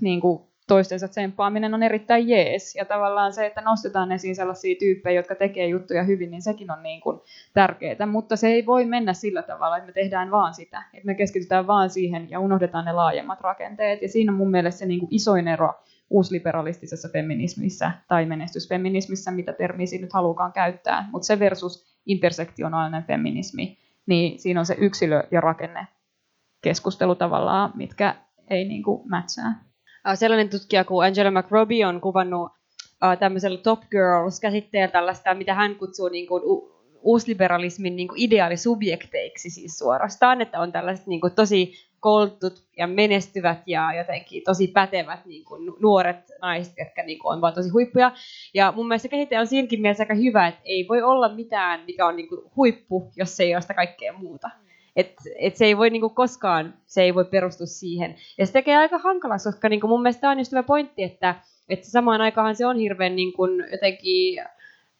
[0.00, 2.74] niin kuin toistensa tsemppaaminen on erittäin jees.
[2.74, 6.82] Ja tavallaan se, että nostetaan esiin sellaisia tyyppejä, jotka tekee juttuja hyvin, niin sekin on
[6.82, 7.20] niin kuin
[7.54, 8.06] tärkeää.
[8.06, 10.82] Mutta se ei voi mennä sillä tavalla, että me tehdään vaan sitä.
[10.94, 14.02] Että me keskitytään vaan siihen ja unohdetaan ne laajemmat rakenteet.
[14.02, 15.74] Ja siinä on mun mielestä se niin kuin isoin ero
[16.10, 24.38] uusliberalistisessa feminismissä tai menestysfeminismissä, mitä termiä nyt halukaan käyttää, mutta se versus intersektionaalinen feminismi, niin
[24.38, 25.86] siinä on se yksilö- ja rakenne
[26.62, 28.14] keskustelu tavallaan, mitkä
[28.50, 29.52] ei niin kuin matchaa.
[30.14, 32.52] Sellainen tutkija kuin Angela McRobbie on kuvannut
[33.18, 36.42] tämmöisellä Top Girls-käsitteellä tällaista, mitä hän kutsuu niin kuin
[37.00, 41.72] uusliberalismin niin kuin ideaalisubjekteiksi siis suorastaan, että on tällaiset niin kuin tosi
[42.06, 47.40] koulutut ja menestyvät ja jotenkin tosi pätevät niin kuin nuoret naiset, jotka niin kuin on
[47.40, 48.12] vaan tosi huippuja.
[48.54, 52.06] Ja mun mielestä käsite on siinäkin mielessä aika hyvä, että ei voi olla mitään, mikä
[52.06, 54.50] on niin kuin huippu, jos se ei ole sitä kaikkea muuta.
[54.96, 58.14] Et, et se ei voi niinku koskaan, se ei voi perustua siihen.
[58.38, 61.34] Ja se tekee aika hankalaksi, koska niinku mun mielestä tämä on just hyvä pointti, että,
[61.68, 64.44] että samaan aikaan se on hirveän niinku jotenkin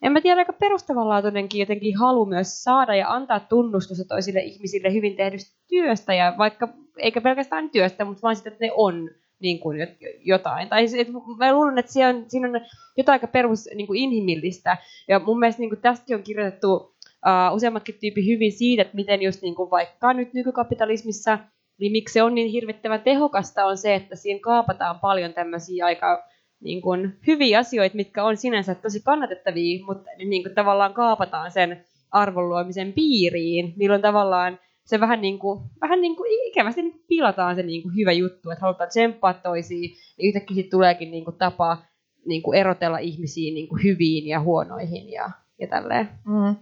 [0.02, 5.16] en mä tiedä, aika perustavanlaatuinenkin jotenkin halu myös saada ja antaa tunnustusta toisille ihmisille hyvin
[5.16, 9.78] tehdystä työstä, ja vaikka, eikä pelkästään työstä, mutta vaan sitä, että ne on niin kuin
[10.20, 10.68] jotain.
[10.68, 12.60] Tai et, mä luulen, että siinä on, siinä on
[12.96, 14.76] jotain aika perus niin kuin inhimillistä,
[15.08, 19.22] ja mun mielestä niin kuin tästäkin on kirjoitettu uh, useammatkin tyyppi hyvin siitä, että miten
[19.22, 21.38] just niin kuin vaikka nyt nykykapitalismissa,
[21.80, 26.28] niin miksi se on niin hirvittävän tehokasta on se, että siinä kaapataan paljon tämmöisiä aika
[26.60, 31.84] niin kuin, hyviä asioita, mitkä on sinänsä tosi kannatettavia, mutta niin kuin, tavallaan kaapataan sen
[32.10, 37.82] arvonluomisen piiriin, milloin tavallaan se vähän niin kuin, vähän niin kuin ikävästi pilataan se niin
[37.82, 41.78] kuin hyvä juttu, että halutaan tsemppaa toisiin, niin yhtäkkiä tuleekin niin kuin tapa
[42.26, 45.30] niin kuin erotella ihmisiin niin kuin hyviin ja huonoihin ja,
[45.60, 46.08] ja tälleen.
[46.24, 46.56] Mm.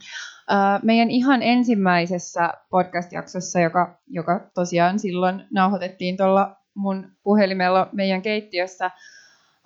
[0.83, 8.91] Meidän ihan ensimmäisessä podcast-jaksossa, joka, joka tosiaan silloin nauhoitettiin tuolla mun puhelimella meidän keittiössä,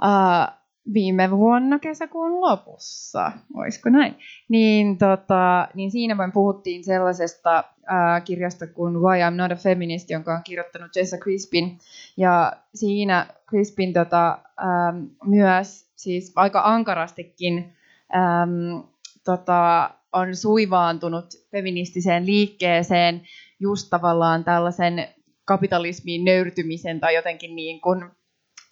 [0.03, 0.59] uh,
[0.95, 4.19] viime vuonna kesäkuun lopussa, olisiko näin,
[4.49, 10.11] niin, tota, niin siinä vain puhuttiin sellaisesta uh, kirjasta kuin Why I'm Not a Feminist,
[10.11, 11.79] jonka on kirjoittanut Jessa Crispin.
[12.17, 17.73] Ja siinä Crispin tota, um, myös siis aika ankarastikin
[18.15, 18.85] um,
[19.25, 23.23] tota, on suivaantunut feministiseen liikkeeseen
[23.61, 25.09] just tavallaan tällaisen
[25.45, 28.05] kapitalismiin nöyrtymisen tai jotenkin niin kuin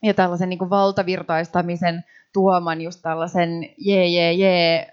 [0.06, 4.92] ja tällaisen niin kuin valtavirtaistamisen tuoman just tällaisen jee jee jee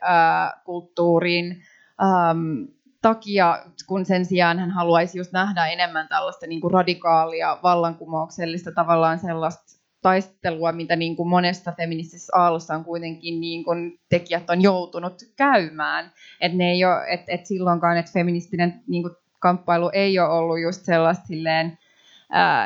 [0.65, 1.63] kulttuurin
[2.03, 2.63] ähm,
[3.01, 9.19] takia, kun sen sijaan hän haluaisi just nähdä enemmän tällaista niin kuin radikaalia, vallankumouksellista tavallaan
[9.19, 15.13] sellaista taistelua, mitä niin kuin monesta feministisessä aallossa on kuitenkin niin kuin tekijät on joutunut
[15.37, 16.11] käymään.
[16.41, 20.61] Että ne ei ole, et, et silloinkaan, että feministinen niin kuin kamppailu ei ole ollut
[20.61, 21.77] just sellaista silleen,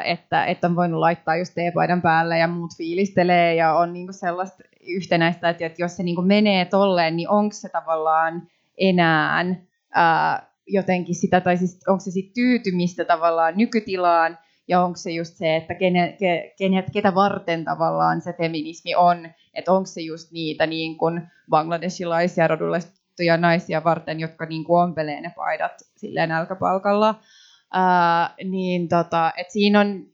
[0.03, 4.63] että, että on voinut laittaa just teepaidan päälle ja muut fiilistelee ja on niinku sellaista
[4.88, 8.47] yhtenäistä, että, että jos se niinku menee tolleen, niin onko se tavallaan
[8.78, 9.45] enää
[9.93, 14.38] ää, jotenkin sitä, tai siis onko se sitten tyytymistä tavallaan nykytilaan,
[14.68, 19.30] ja onko se just se, että kene, ke, kenet, ketä varten tavallaan se feminismi on,
[19.53, 25.22] että onko se just niitä niin kuin bangladesilaisia rodullistettuja naisia varten, jotka niin kuin ompelee
[25.22, 27.15] ne paidat silleen nälkäpalkalla,
[28.43, 30.05] Niin tota, et siinä on,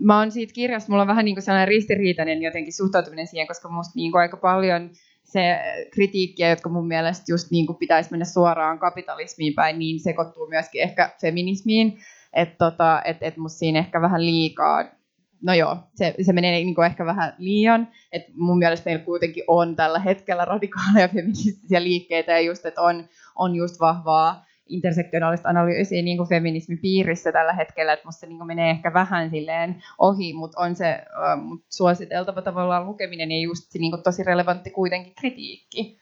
[0.00, 3.92] mä oon siitä kirjasta, mulla on vähän niin sellainen ristiriitainen jotenkin suhtautuminen siihen, koska musta
[3.96, 4.90] niin aika paljon
[5.24, 5.58] se
[5.90, 10.82] kritiikkiä, jotka mun mielestä just niin kuin pitäisi mennä suoraan kapitalismiin päin, niin sekoittuu myöskin
[10.82, 11.98] ehkä feminismiin.
[12.32, 14.84] Että tota, et, et musta siinä ehkä vähän liikaa,
[15.42, 17.88] no joo, se, se menee niin kuin ehkä vähän liian.
[18.12, 23.08] että mun mielestä meillä kuitenkin on tällä hetkellä radikaaleja feministisiä liikkeitä ja just, että on,
[23.36, 28.38] on just vahvaa intersektionaalista analyysiä niin kuin feminismin piirissä tällä hetkellä, että musta se niin
[28.38, 33.40] kuin menee ehkä vähän silleen ohi, mutta on se äh, mut suositeltava tavallaan lukeminen ja
[33.40, 35.98] just se niin kuin tosi relevantti kuitenkin kritiikki.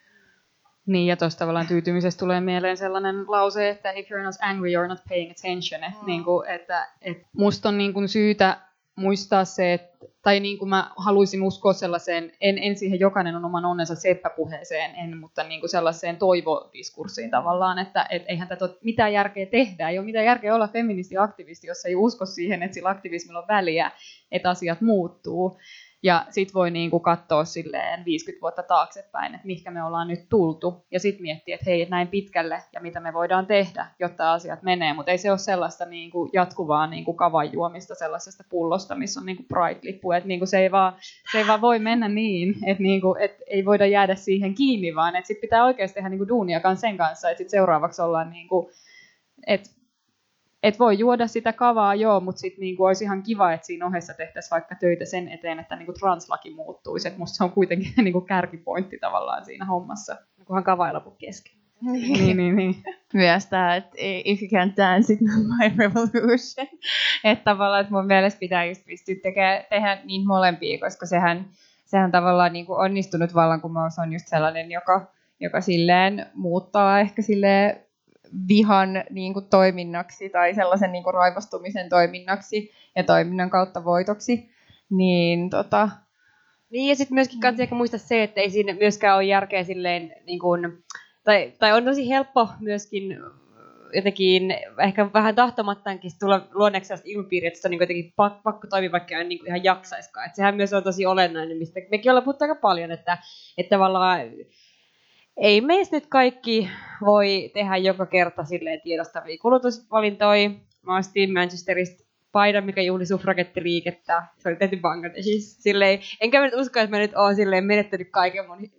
[0.87, 4.89] Niin, ja tuosta tavallaan tyytymisestä tulee mieleen sellainen lause, että if you're not angry, you're
[4.89, 5.81] not paying attention.
[5.81, 6.07] Mm.
[6.07, 8.57] niin kuin, että, että musta on niin kuin syytä
[8.97, 13.45] muistaa se, että, tai niin kuin mä haluaisin uskoa sellaiseen, en, en siihen jokainen on
[13.45, 18.79] oman onnensa seppäpuheeseen, en, mutta niin kuin sellaiseen toivodiskurssiin tavallaan, että et eihän tätä ole
[18.85, 22.89] mitään järkeä tehdä, ei ole mitään järkeä olla feministi-aktivisti, jos ei usko siihen, että sillä
[22.91, 23.91] aktivismilla on väliä,
[24.33, 25.59] että asiat muuttuu.
[26.05, 30.87] Ja sit voi niinku katsoa silleen 50 vuotta taaksepäin, että mihinkä me ollaan nyt tultu.
[30.91, 34.93] Ja sitten miettiä, että hei, näin pitkälle ja mitä me voidaan tehdä, jotta asiat menee.
[34.93, 39.43] Mutta ei se ole sellaista niinku jatkuvaa niinku kavan juomista sellaisesta pullosta, missä on niinku
[39.43, 40.13] Pride-lippu.
[40.17, 40.93] Että niinku se, ei vaan,
[41.33, 45.17] se ei vaan voi mennä niin, että niinku, et ei voida jäädä siihen kiinni, vaan
[45.17, 47.31] että sit pitää oikeasti tehdä niinku duunia sen kanssa.
[47.31, 48.71] Että sit seuraavaksi ollaan niinku,
[49.47, 49.71] että
[50.65, 54.15] et voi juoda sitä kavaa, joo, mutta sitten niinku olisi ihan kiva, että siinä ohessa
[54.15, 57.09] tehtäisiin vaikka töitä sen eteen, että niinku translaki muuttuisi.
[57.09, 60.17] Et musta se on kuitenkin niinku kärkipointti tavallaan siinä hommassa.
[60.45, 61.53] Kunhan kava ei lopu kesken.
[61.81, 62.75] niin, niin, niin.
[63.15, 66.67] Myös tämä, että if you can't dance, it's not my revolution.
[67.25, 71.49] että tavallaan, että mun mielestä pitää just pystyä tekemään, tehdä niin molempia, koska sehän,
[71.85, 77.84] sehän tavallaan niin kuin onnistunut vallankumous on just sellainen, joka, joka silleen muuttaa ehkä silleen
[78.49, 84.51] vihan niin kuin, toiminnaksi tai sellaisen niin kuin, raivostumisen toiminnaksi ja toiminnan kautta voitoksi.
[84.91, 85.89] Niin, tota...
[86.71, 90.15] niin ja sitten myöskin kannattaa ehkä muistaa se, että ei siinä myöskään ole järkeä silleen,
[90.27, 90.85] niin kuin,
[91.25, 93.17] tai, tai on tosi helppo myöskin
[93.95, 98.93] jotenkin ehkä vähän tahtomattaankin tulla luonneeksi sellaista ilmapiiriä, että se on niin jotenkin pakko toimia,
[98.93, 100.27] vaikka en niin ihan jaksaiskaan.
[100.27, 103.19] Että sehän myös on tosi olennainen, mistä mekin ollaan puhuttu aika paljon, että,
[103.59, 104.21] että tavallaan
[105.37, 106.71] ei meistä nyt kaikki
[107.01, 110.51] voi tehdä joka kerta silleen tiedostavia kulutusvalintoja.
[110.83, 114.23] Mä ostin Manchesterista paidan, mikä juhli suffragettiliikettä.
[114.39, 115.63] Se oli tehty Bangladeshissa.
[115.63, 118.71] Silleen, enkä mä nyt usko, että mä nyt oon silleen menettänyt kaiken mun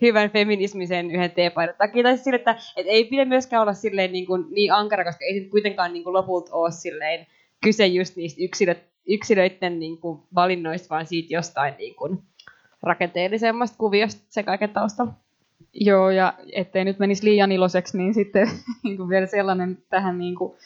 [0.00, 2.02] hyvän feminismisen yhden teepaidan takia.
[2.02, 5.24] Tai siis sille, että, että ei pidä myöskään olla silleen niin, kuin, niin ankara, koska
[5.24, 7.26] ei se kuitenkaan niin kuin lopulta ole silleen
[7.64, 8.74] kyse just niistä yksilö,
[9.08, 12.18] yksilöiden niin kuin valinnoista, vaan siitä jostain niin kuin
[12.82, 15.25] rakenteellisemmasta kuviosta se kaiken taustalla.
[15.80, 18.50] Joo, ja ettei nyt menisi liian iloiseksi, niin sitten
[18.84, 20.56] niin kuin vielä sellainen tähän niin kuin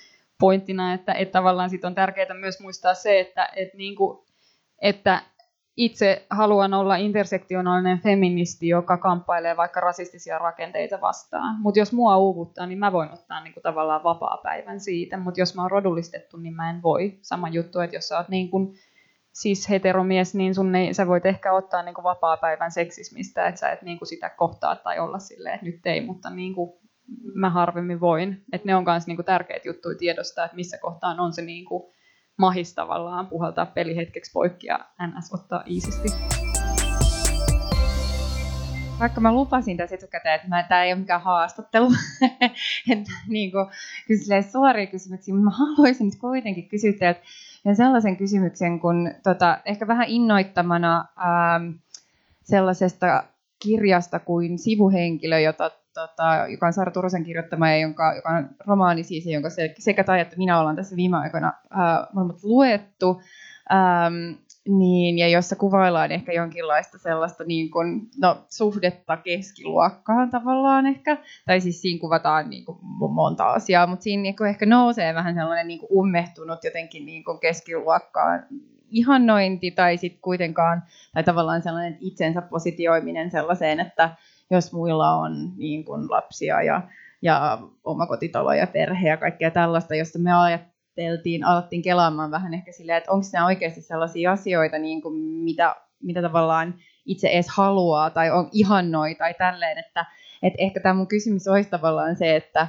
[0.40, 4.18] pointtina, että, että tavallaan sit on tärkeää myös muistaa se, että, että, niin kuin,
[4.82, 5.22] että
[5.76, 11.60] itse haluan olla intersektionaalinen feministi, joka kamppailee vaikka rasistisia rakenteita vastaan.
[11.60, 15.16] Mutta jos mua uuvuttaa, niin mä voin ottaa niinku tavallaan vapaa-päivän siitä.
[15.16, 17.18] Mutta jos mä oon rodullistettu, niin mä en voi.
[17.22, 18.74] Sama juttu, että jos sä oot niinku,
[19.32, 23.82] siis heteromies, niin sun ei, sä voit ehkä ottaa niinku vapaa-päivän seksismistä, että sä et
[23.82, 26.80] niinku sitä kohtaa tai olla silleen, että nyt ei, mutta niinku,
[27.34, 28.44] mä harvemmin voin.
[28.52, 31.92] Että ne on myös niinku tärkeitä juttuja tiedostaa, että missä kohtaan on se niinku,
[32.38, 36.39] mahis tavallaan puhaltaa peli hetkeksi poikki ja NS ottaa iisisti.
[39.00, 41.88] Vaikka mä lupasin tässä etukäteen, että tämä ei ole mikään haastattelu,
[42.92, 43.66] että niin kuin,
[44.52, 47.20] suoria kysymyksiä, mutta mä haluaisin nyt kuitenkin kysyä teiltä
[47.74, 51.70] sellaisen kysymyksen, kun tota, ehkä vähän innoittamana ähm,
[52.42, 53.24] sellaisesta
[53.58, 59.04] kirjasta kuin sivuhenkilö, jota tota, joka on Saara Turusen kirjoittama ja jonka, joka on romaani
[59.04, 62.08] siis, jonka se, sekä tai että minä ollaan tässä viime aikoina äh,
[62.42, 63.22] luettu.
[63.72, 71.16] Ähm, niin, ja jossa kuvaillaan ehkä jonkinlaista sellaista niin kuin, no, suhdetta keskiluokkaan tavallaan ehkä,
[71.46, 72.78] tai siis siinä kuvataan niin kuin,
[73.10, 77.24] monta asiaa, mutta siinä niin kuin, ehkä nousee vähän sellainen niin kuin, ummehtunut jotenkin niin
[77.24, 78.46] kuin keskiluokkaan
[78.90, 80.82] ihannointi, tai sitten kuitenkaan,
[81.14, 84.10] tai tavallaan sellainen itsensä positioiminen sellaiseen, että
[84.50, 86.82] jos muilla on niin kuin lapsia ja,
[87.22, 90.34] ja omakotitalo ja perhe ja kaikkea tällaista, josta me
[90.96, 95.76] ajatteltiin, alettiin kelaamaan vähän ehkä silleen, että onko nämä oikeasti sellaisia asioita, niin kuin mitä,
[96.02, 96.74] mitä tavallaan
[97.06, 100.06] itse edes haluaa tai on ihannoi tai tälleen, että,
[100.42, 102.68] että ehkä tämä mun kysymys olisi tavallaan se, että,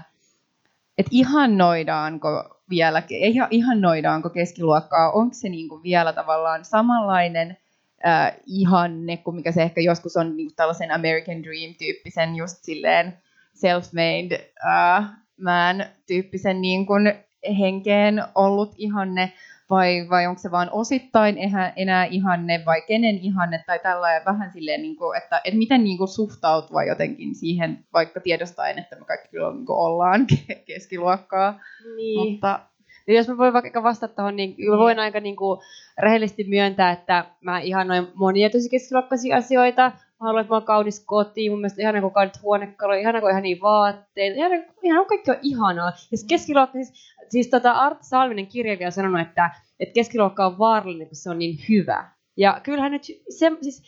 [0.98, 3.04] että ihannoidaanko vielä,
[3.50, 7.58] ihannoidaanko keskiluokkaa, onko se niin kuin vielä tavallaan samanlainen
[8.06, 13.18] äh, ihanne, kuin mikä se ehkä joskus on niin kuin tällaisen American Dream-tyyppisen just silleen
[13.54, 15.10] self-made äh,
[15.42, 17.14] man-tyyppisen niin kuin
[17.60, 19.34] henkeen ollut ihanne,
[19.70, 21.38] vai, vai onko se vain osittain
[21.76, 25.98] enää, ihanne, vai kenen ihanne, tai tällainen vähän silleen, niin kuin, että, että miten niin
[25.98, 30.28] kuin suhtautua jotenkin siihen, vaikka tiedostaen, että me kaikki kyllä niin kuin ollaan
[30.68, 31.60] keskiluokkaa.
[31.96, 32.20] Niin.
[32.20, 32.60] Mutta
[33.08, 35.60] niin jos mä voin vaikka vastata tuohon, niin mä voin aika niin kuin
[35.98, 39.92] rehellisesti myöntää, että mä ihanoin monia tosi keskiluokkaisia asioita.
[40.22, 43.30] Mä haluan, että mä oon kaunis koti, mun mielestä ihana, kun kaunis huonekalu, ihana, kun
[43.30, 45.90] ihan niin vaatteet, ihana, ihana, kaikki on ihanaa.
[45.90, 46.94] Ja siis keskiluokka, siis,
[47.30, 49.50] siis tota Art Salminen kirjailija on sanonut, että,
[49.80, 52.10] että keskiluokka on vaarallinen, kun se on niin hyvä.
[52.38, 53.84] Ja kyllähän nyt, se, siis,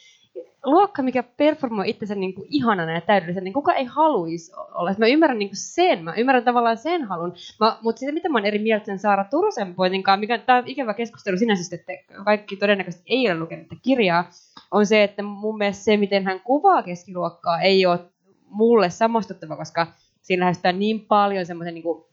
[0.66, 4.96] luokka, mikä performoi itsensä niin kuin ihanana ja täydellisenä, niin kuka ei haluaisi olla.
[4.98, 8.38] Mä ymmärrän niin kuin sen, mä ymmärrän tavallaan sen halun, mä, mutta sitten mitä mä
[8.38, 11.94] oon eri mieltä sen Saara Turusen pointinkaan, mikä tämä ikävä keskustelu sinänsä, että
[12.26, 14.30] kaikki todennäköisesti ei ole lukenut kirjaa,
[14.72, 18.00] on se, että mun mielestä se, miten hän kuvaa keskiluokkaa, ei ole
[18.46, 19.88] mulle samastuttava, koska
[20.22, 22.06] siinä lähestytään niin paljon semmoisen niin kuin,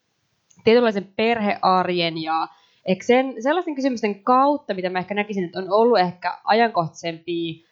[0.65, 2.49] tietynlaisen perhearjen ja
[3.03, 7.70] sen, sellaisten kysymysten kautta, mitä mä ehkä näkisin, että on ollut ehkä ajankohtaisempia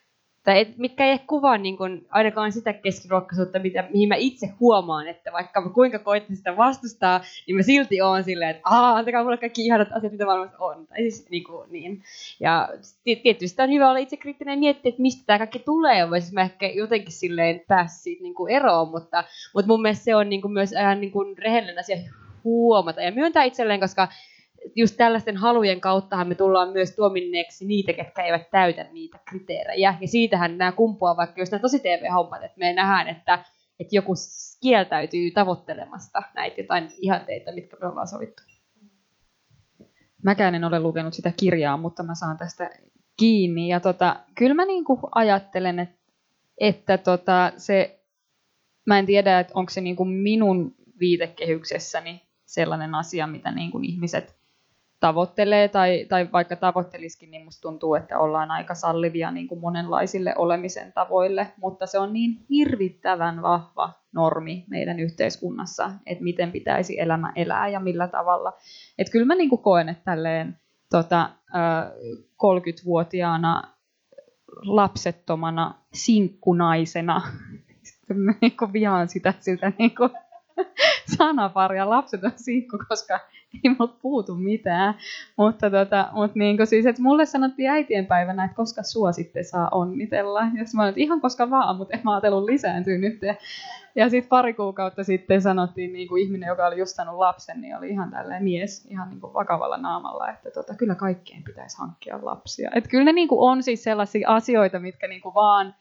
[0.49, 5.09] tai et, mitkä ei kuvaa niin kuin, ainakaan sitä keskiluokkaisuutta, mitä, mihin mä itse huomaan,
[5.09, 9.22] että vaikka mä kuinka koitin sitä vastustaa, niin mä silti oon silleen, että aah, antakaa
[9.22, 10.86] mulle kaikki ihanat asiat, mitä maailmassa on.
[10.86, 12.03] Tai siis niin, kuin, niin.
[12.40, 12.68] Ja
[13.22, 16.42] tietysti on hyvä olla itse kriittinen ja miettiä, että mistä tämä kaikki tulee, voisin mä
[16.42, 19.24] ehkä jotenkin silleen päästä siitä niin kuin eroon, mutta,
[19.55, 21.96] mutta mun mielestä se on niin kuin myös ihan niin kuin rehellinen asia
[22.44, 24.09] huomata ja myöntää itselleen, koska
[24.76, 29.94] just tällaisten halujen kauttahan me tullaan myös tuominneeksi niitä, ketkä eivät täytä niitä kriteerejä.
[30.00, 33.44] Ja siitähän nämä kumpuaa vaikka just nämä tosi TV-hommat, että me nähdään, että,
[33.80, 34.12] että joku
[34.62, 38.42] kieltäytyy tavoittelemasta näitä jotain ihanteita, mitkä me ollaan sovittu.
[40.22, 42.70] Mäkään en ole lukenut sitä kirjaa, mutta mä saan tästä
[43.18, 43.68] kiinni.
[43.68, 45.98] Ja tota, kyllä mä niinku ajattelen, että,
[46.60, 48.00] että tota, se,
[48.86, 54.38] mä en tiedä, että onko se niinku minun viitekehyksessäni sellainen asia, mitä niin kuin ihmiset
[55.01, 60.34] tavoittelee tai, tai vaikka tavoitteliskin, niin musta tuntuu, että ollaan aika sallivia niin kuin monenlaisille
[60.36, 67.32] olemisen tavoille, mutta se on niin hirvittävän vahva normi meidän yhteiskunnassa, että miten pitäisi elämä
[67.36, 68.53] elää ja millä tavalla.
[68.99, 70.59] Että kyllä mä niin kuin koen, että tälleen
[70.90, 71.30] tota,
[72.42, 73.62] 30-vuotiaana
[74.62, 77.22] lapsettomana sinkkunaisena,
[78.40, 80.11] niin kuin vihaan sitä siltä niin kuin
[81.16, 83.20] sanaparia lapseton sinkku, koska
[83.64, 84.94] ei mut puutu mitään.
[85.36, 90.40] Mutta, tota, mut niin siis, että mulle sanottiin äitienpäivänä, että koska sua sitten saa onnitella.
[90.40, 93.20] Ja mä olin, ihan koska vaan, mutta en mä ajatellut lisääntyä nyt.
[93.94, 97.76] Ja sitten pari kuukautta sitten sanottiin niin kuin ihminen, joka oli just saanut lapsen, niin
[97.76, 102.18] oli ihan tällainen mies ihan niin kuin vakavalla naamalla, että tota, kyllä kaikkeen pitäisi hankkia
[102.22, 102.70] lapsia.
[102.74, 105.74] Että kyllä ne niin kuin on siis sellaisia asioita, mitkä niin kuin vaan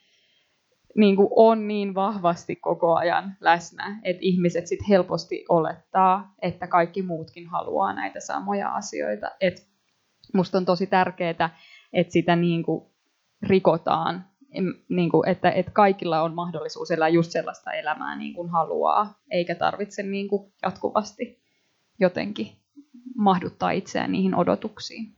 [0.98, 7.02] niin kuin on niin vahvasti koko ajan läsnä, että ihmiset sit helposti olettaa, että kaikki
[7.02, 9.32] muutkin haluaa näitä samoja asioita.
[9.42, 9.68] Et
[10.34, 11.50] musta on tosi tärkeää,
[11.94, 12.86] että sitä niin kuin
[13.44, 14.26] rikotaan,
[14.90, 19.56] niin kuin, että, että kaikilla on mahdollisuus elää just sellaista elämää niin kuin haluaa, eikä
[19.56, 21.42] tarvitse niin kuin jatkuvasti
[22.00, 22.48] jotenkin
[23.16, 25.18] mahduttaa itseään niihin odotuksiin.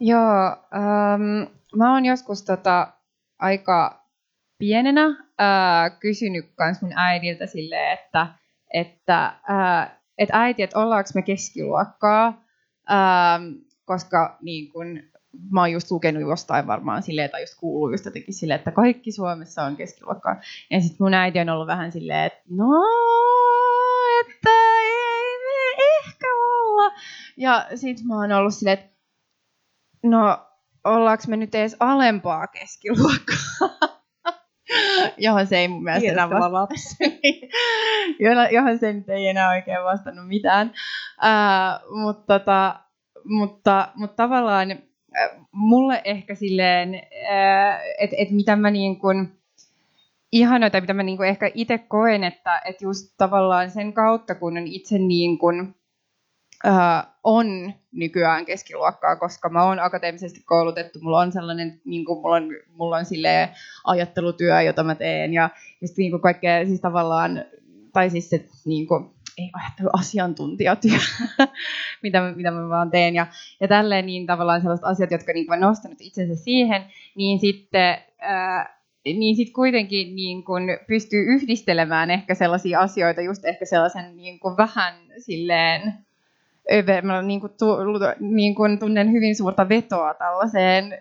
[0.00, 2.92] Joo, ähm, mä oon joskus tota,
[3.38, 4.03] aika
[4.64, 8.26] pienenä ää, kysynyt kans mun äidiltä silleen, että,
[8.74, 12.42] että ää, et äiti, että ollaanko me keskiluokkaa,
[12.86, 13.40] ää,
[13.84, 15.02] koska niin kun,
[15.50, 19.12] mä oon just lukenut jostain varmaan silleen, tai just kuullut just jotenkin silleen, että kaikki
[19.12, 20.40] Suomessa on keskiluokkaa.
[20.70, 22.82] Ja sitten mun äiti on ollut vähän silleen, että no,
[24.20, 24.50] että
[24.82, 26.92] ei me ehkä olla.
[27.36, 28.96] Ja sitten mä oon ollut silleen, että
[30.02, 30.46] no,
[30.84, 33.94] ollaanko me nyt edes alempaa keskiluokkaa?
[35.16, 36.96] johon se ei mun mielestä enää lapsi.
[38.54, 40.72] johon se nyt ei enää oikein vastannut mitään.
[41.22, 42.80] Uh, mutta, tota,
[43.24, 49.38] mutta, mutta tavallaan uh, mulle ehkä silleen, uh, että et mitä mä niin kuin,
[50.32, 54.56] ihanoita, mitä mä niin kuin ehkä itse koen, että, että just tavallaan sen kautta, kun
[54.56, 55.74] on itse niin kuin,
[56.66, 62.36] uh, on nykyään keskiluokkaa, koska mä oon akateemisesti koulutettu, mulla on sellainen, niin kuin, mulla
[62.36, 63.04] on, mulla on
[63.84, 65.50] ajattelutyö, jota mä teen, ja
[65.80, 67.44] just niin kuin kaikkea siis tavallaan,
[67.92, 70.98] tai siis se niin kuin, ei ajattelu asiantuntijatyö,
[72.02, 73.26] mitä, mitä mä vaan teen, ja,
[73.60, 76.84] ja tälleen niin tavallaan sellaiset asiat, jotka niin kuin, nostanut itsensä siihen,
[77.14, 83.64] niin sitten ää, niin sitten kuitenkin niin kun pystyy yhdistelemään ehkä sellaisia asioita, just ehkä
[83.64, 85.94] sellaisen niin kun vähän silleen
[87.02, 87.66] mä niin kuin, tu,
[88.20, 90.98] niin kuin tunnen hyvin suurta vetoa tällaiseen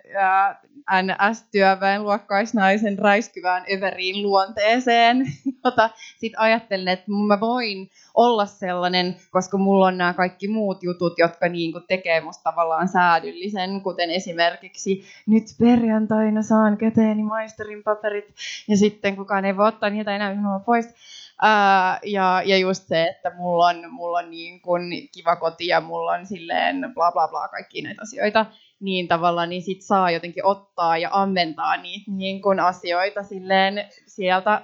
[0.91, 5.25] NS-työväen luokkaisnaisen räiskyvään överiin luonteeseen,
[5.65, 11.13] jota sitten ajattelen, että mä voin olla sellainen, koska mulla on nämä kaikki muut jutut,
[11.17, 18.35] jotka niin kuin tekee musta tavallaan säädyllisen, kuten esimerkiksi nyt perjantaina saan käteeni maisterin paperit,
[18.67, 20.85] ja sitten kukaan ei voi ottaa niitä enää pois
[21.45, 24.81] Ää, ja, ja just se, että mulla on, mulla on niin kun
[25.11, 28.45] kiva koti ja mulla on silleen bla bla bla kaikki näitä asioita,
[28.79, 34.61] niin tavallaan niin sit saa jotenkin ottaa ja ammentaa niitä niin kun asioita silleen sieltä,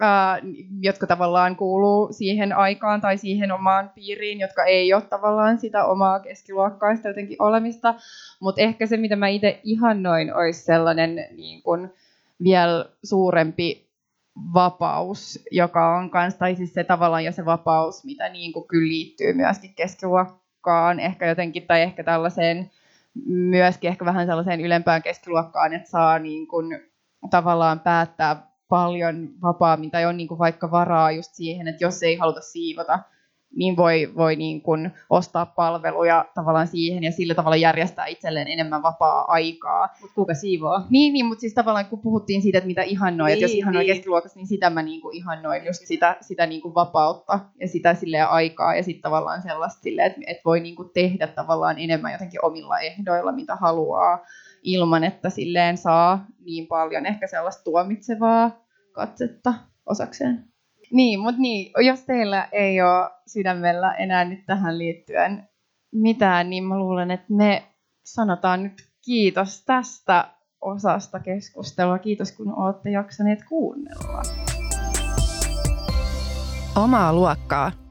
[0.00, 0.38] ää,
[0.80, 6.20] jotka tavallaan kuuluu siihen aikaan tai siihen omaan piiriin, jotka ei ole tavallaan sitä omaa
[6.20, 7.94] keskiluokkaista jotenkin olemista.
[8.40, 11.90] Mutta ehkä se, mitä mä itse ihannoin, olisi sellainen niin kun
[12.42, 13.91] vielä suurempi
[14.54, 18.88] vapaus, joka on kans, tai siis se tavallaan ja se vapaus, mitä niin kuin kyllä
[18.88, 22.70] liittyy myöskin keskiluokkaan, ehkä jotenkin, tai ehkä tällaiseen,
[23.26, 26.80] myöskin ehkä vähän sellaiseen ylempään keskiluokkaan, että saa niin kuin
[27.30, 32.16] tavallaan päättää paljon vapaammin, tai on niin kuin vaikka varaa just siihen, että jos ei
[32.16, 32.98] haluta siivota,
[33.56, 38.82] niin voi, voi niin kuin ostaa palveluja tavallaan siihen ja sillä tavalla järjestää itselleen enemmän
[38.82, 39.88] vapaa-aikaa.
[40.00, 40.80] Mutta kuka siivoo?
[40.90, 43.84] Niin, niin mutta siis tavallaan kun puhuttiin siitä, että mitä ihannoi, niin, että jos ihannoi
[43.84, 43.94] niin.
[43.94, 47.94] keskiluokassa, niin sitä mä niin kuin ihannoin, just sitä, sitä niin kuin vapautta ja sitä
[47.94, 52.12] silleen aikaa ja sitten tavallaan sellaista silleen, että, että voi niin kuin tehdä tavallaan enemmän
[52.12, 54.24] jotenkin omilla ehdoilla, mitä haluaa,
[54.62, 58.50] ilman että silleen saa niin paljon ehkä sellaista tuomitsevaa
[58.92, 59.54] katsetta
[59.86, 60.51] osakseen.
[60.92, 65.48] Niin, mutta niin, jos teillä ei ole sydämellä enää nyt tähän liittyen
[65.92, 67.62] mitään, niin mä luulen, että me
[68.04, 68.72] sanotaan nyt
[69.04, 70.28] kiitos tästä
[70.60, 71.98] osasta keskustelua.
[71.98, 74.22] Kiitos, kun olette jaksaneet kuunnella.
[76.76, 77.81] Omaa luokkaa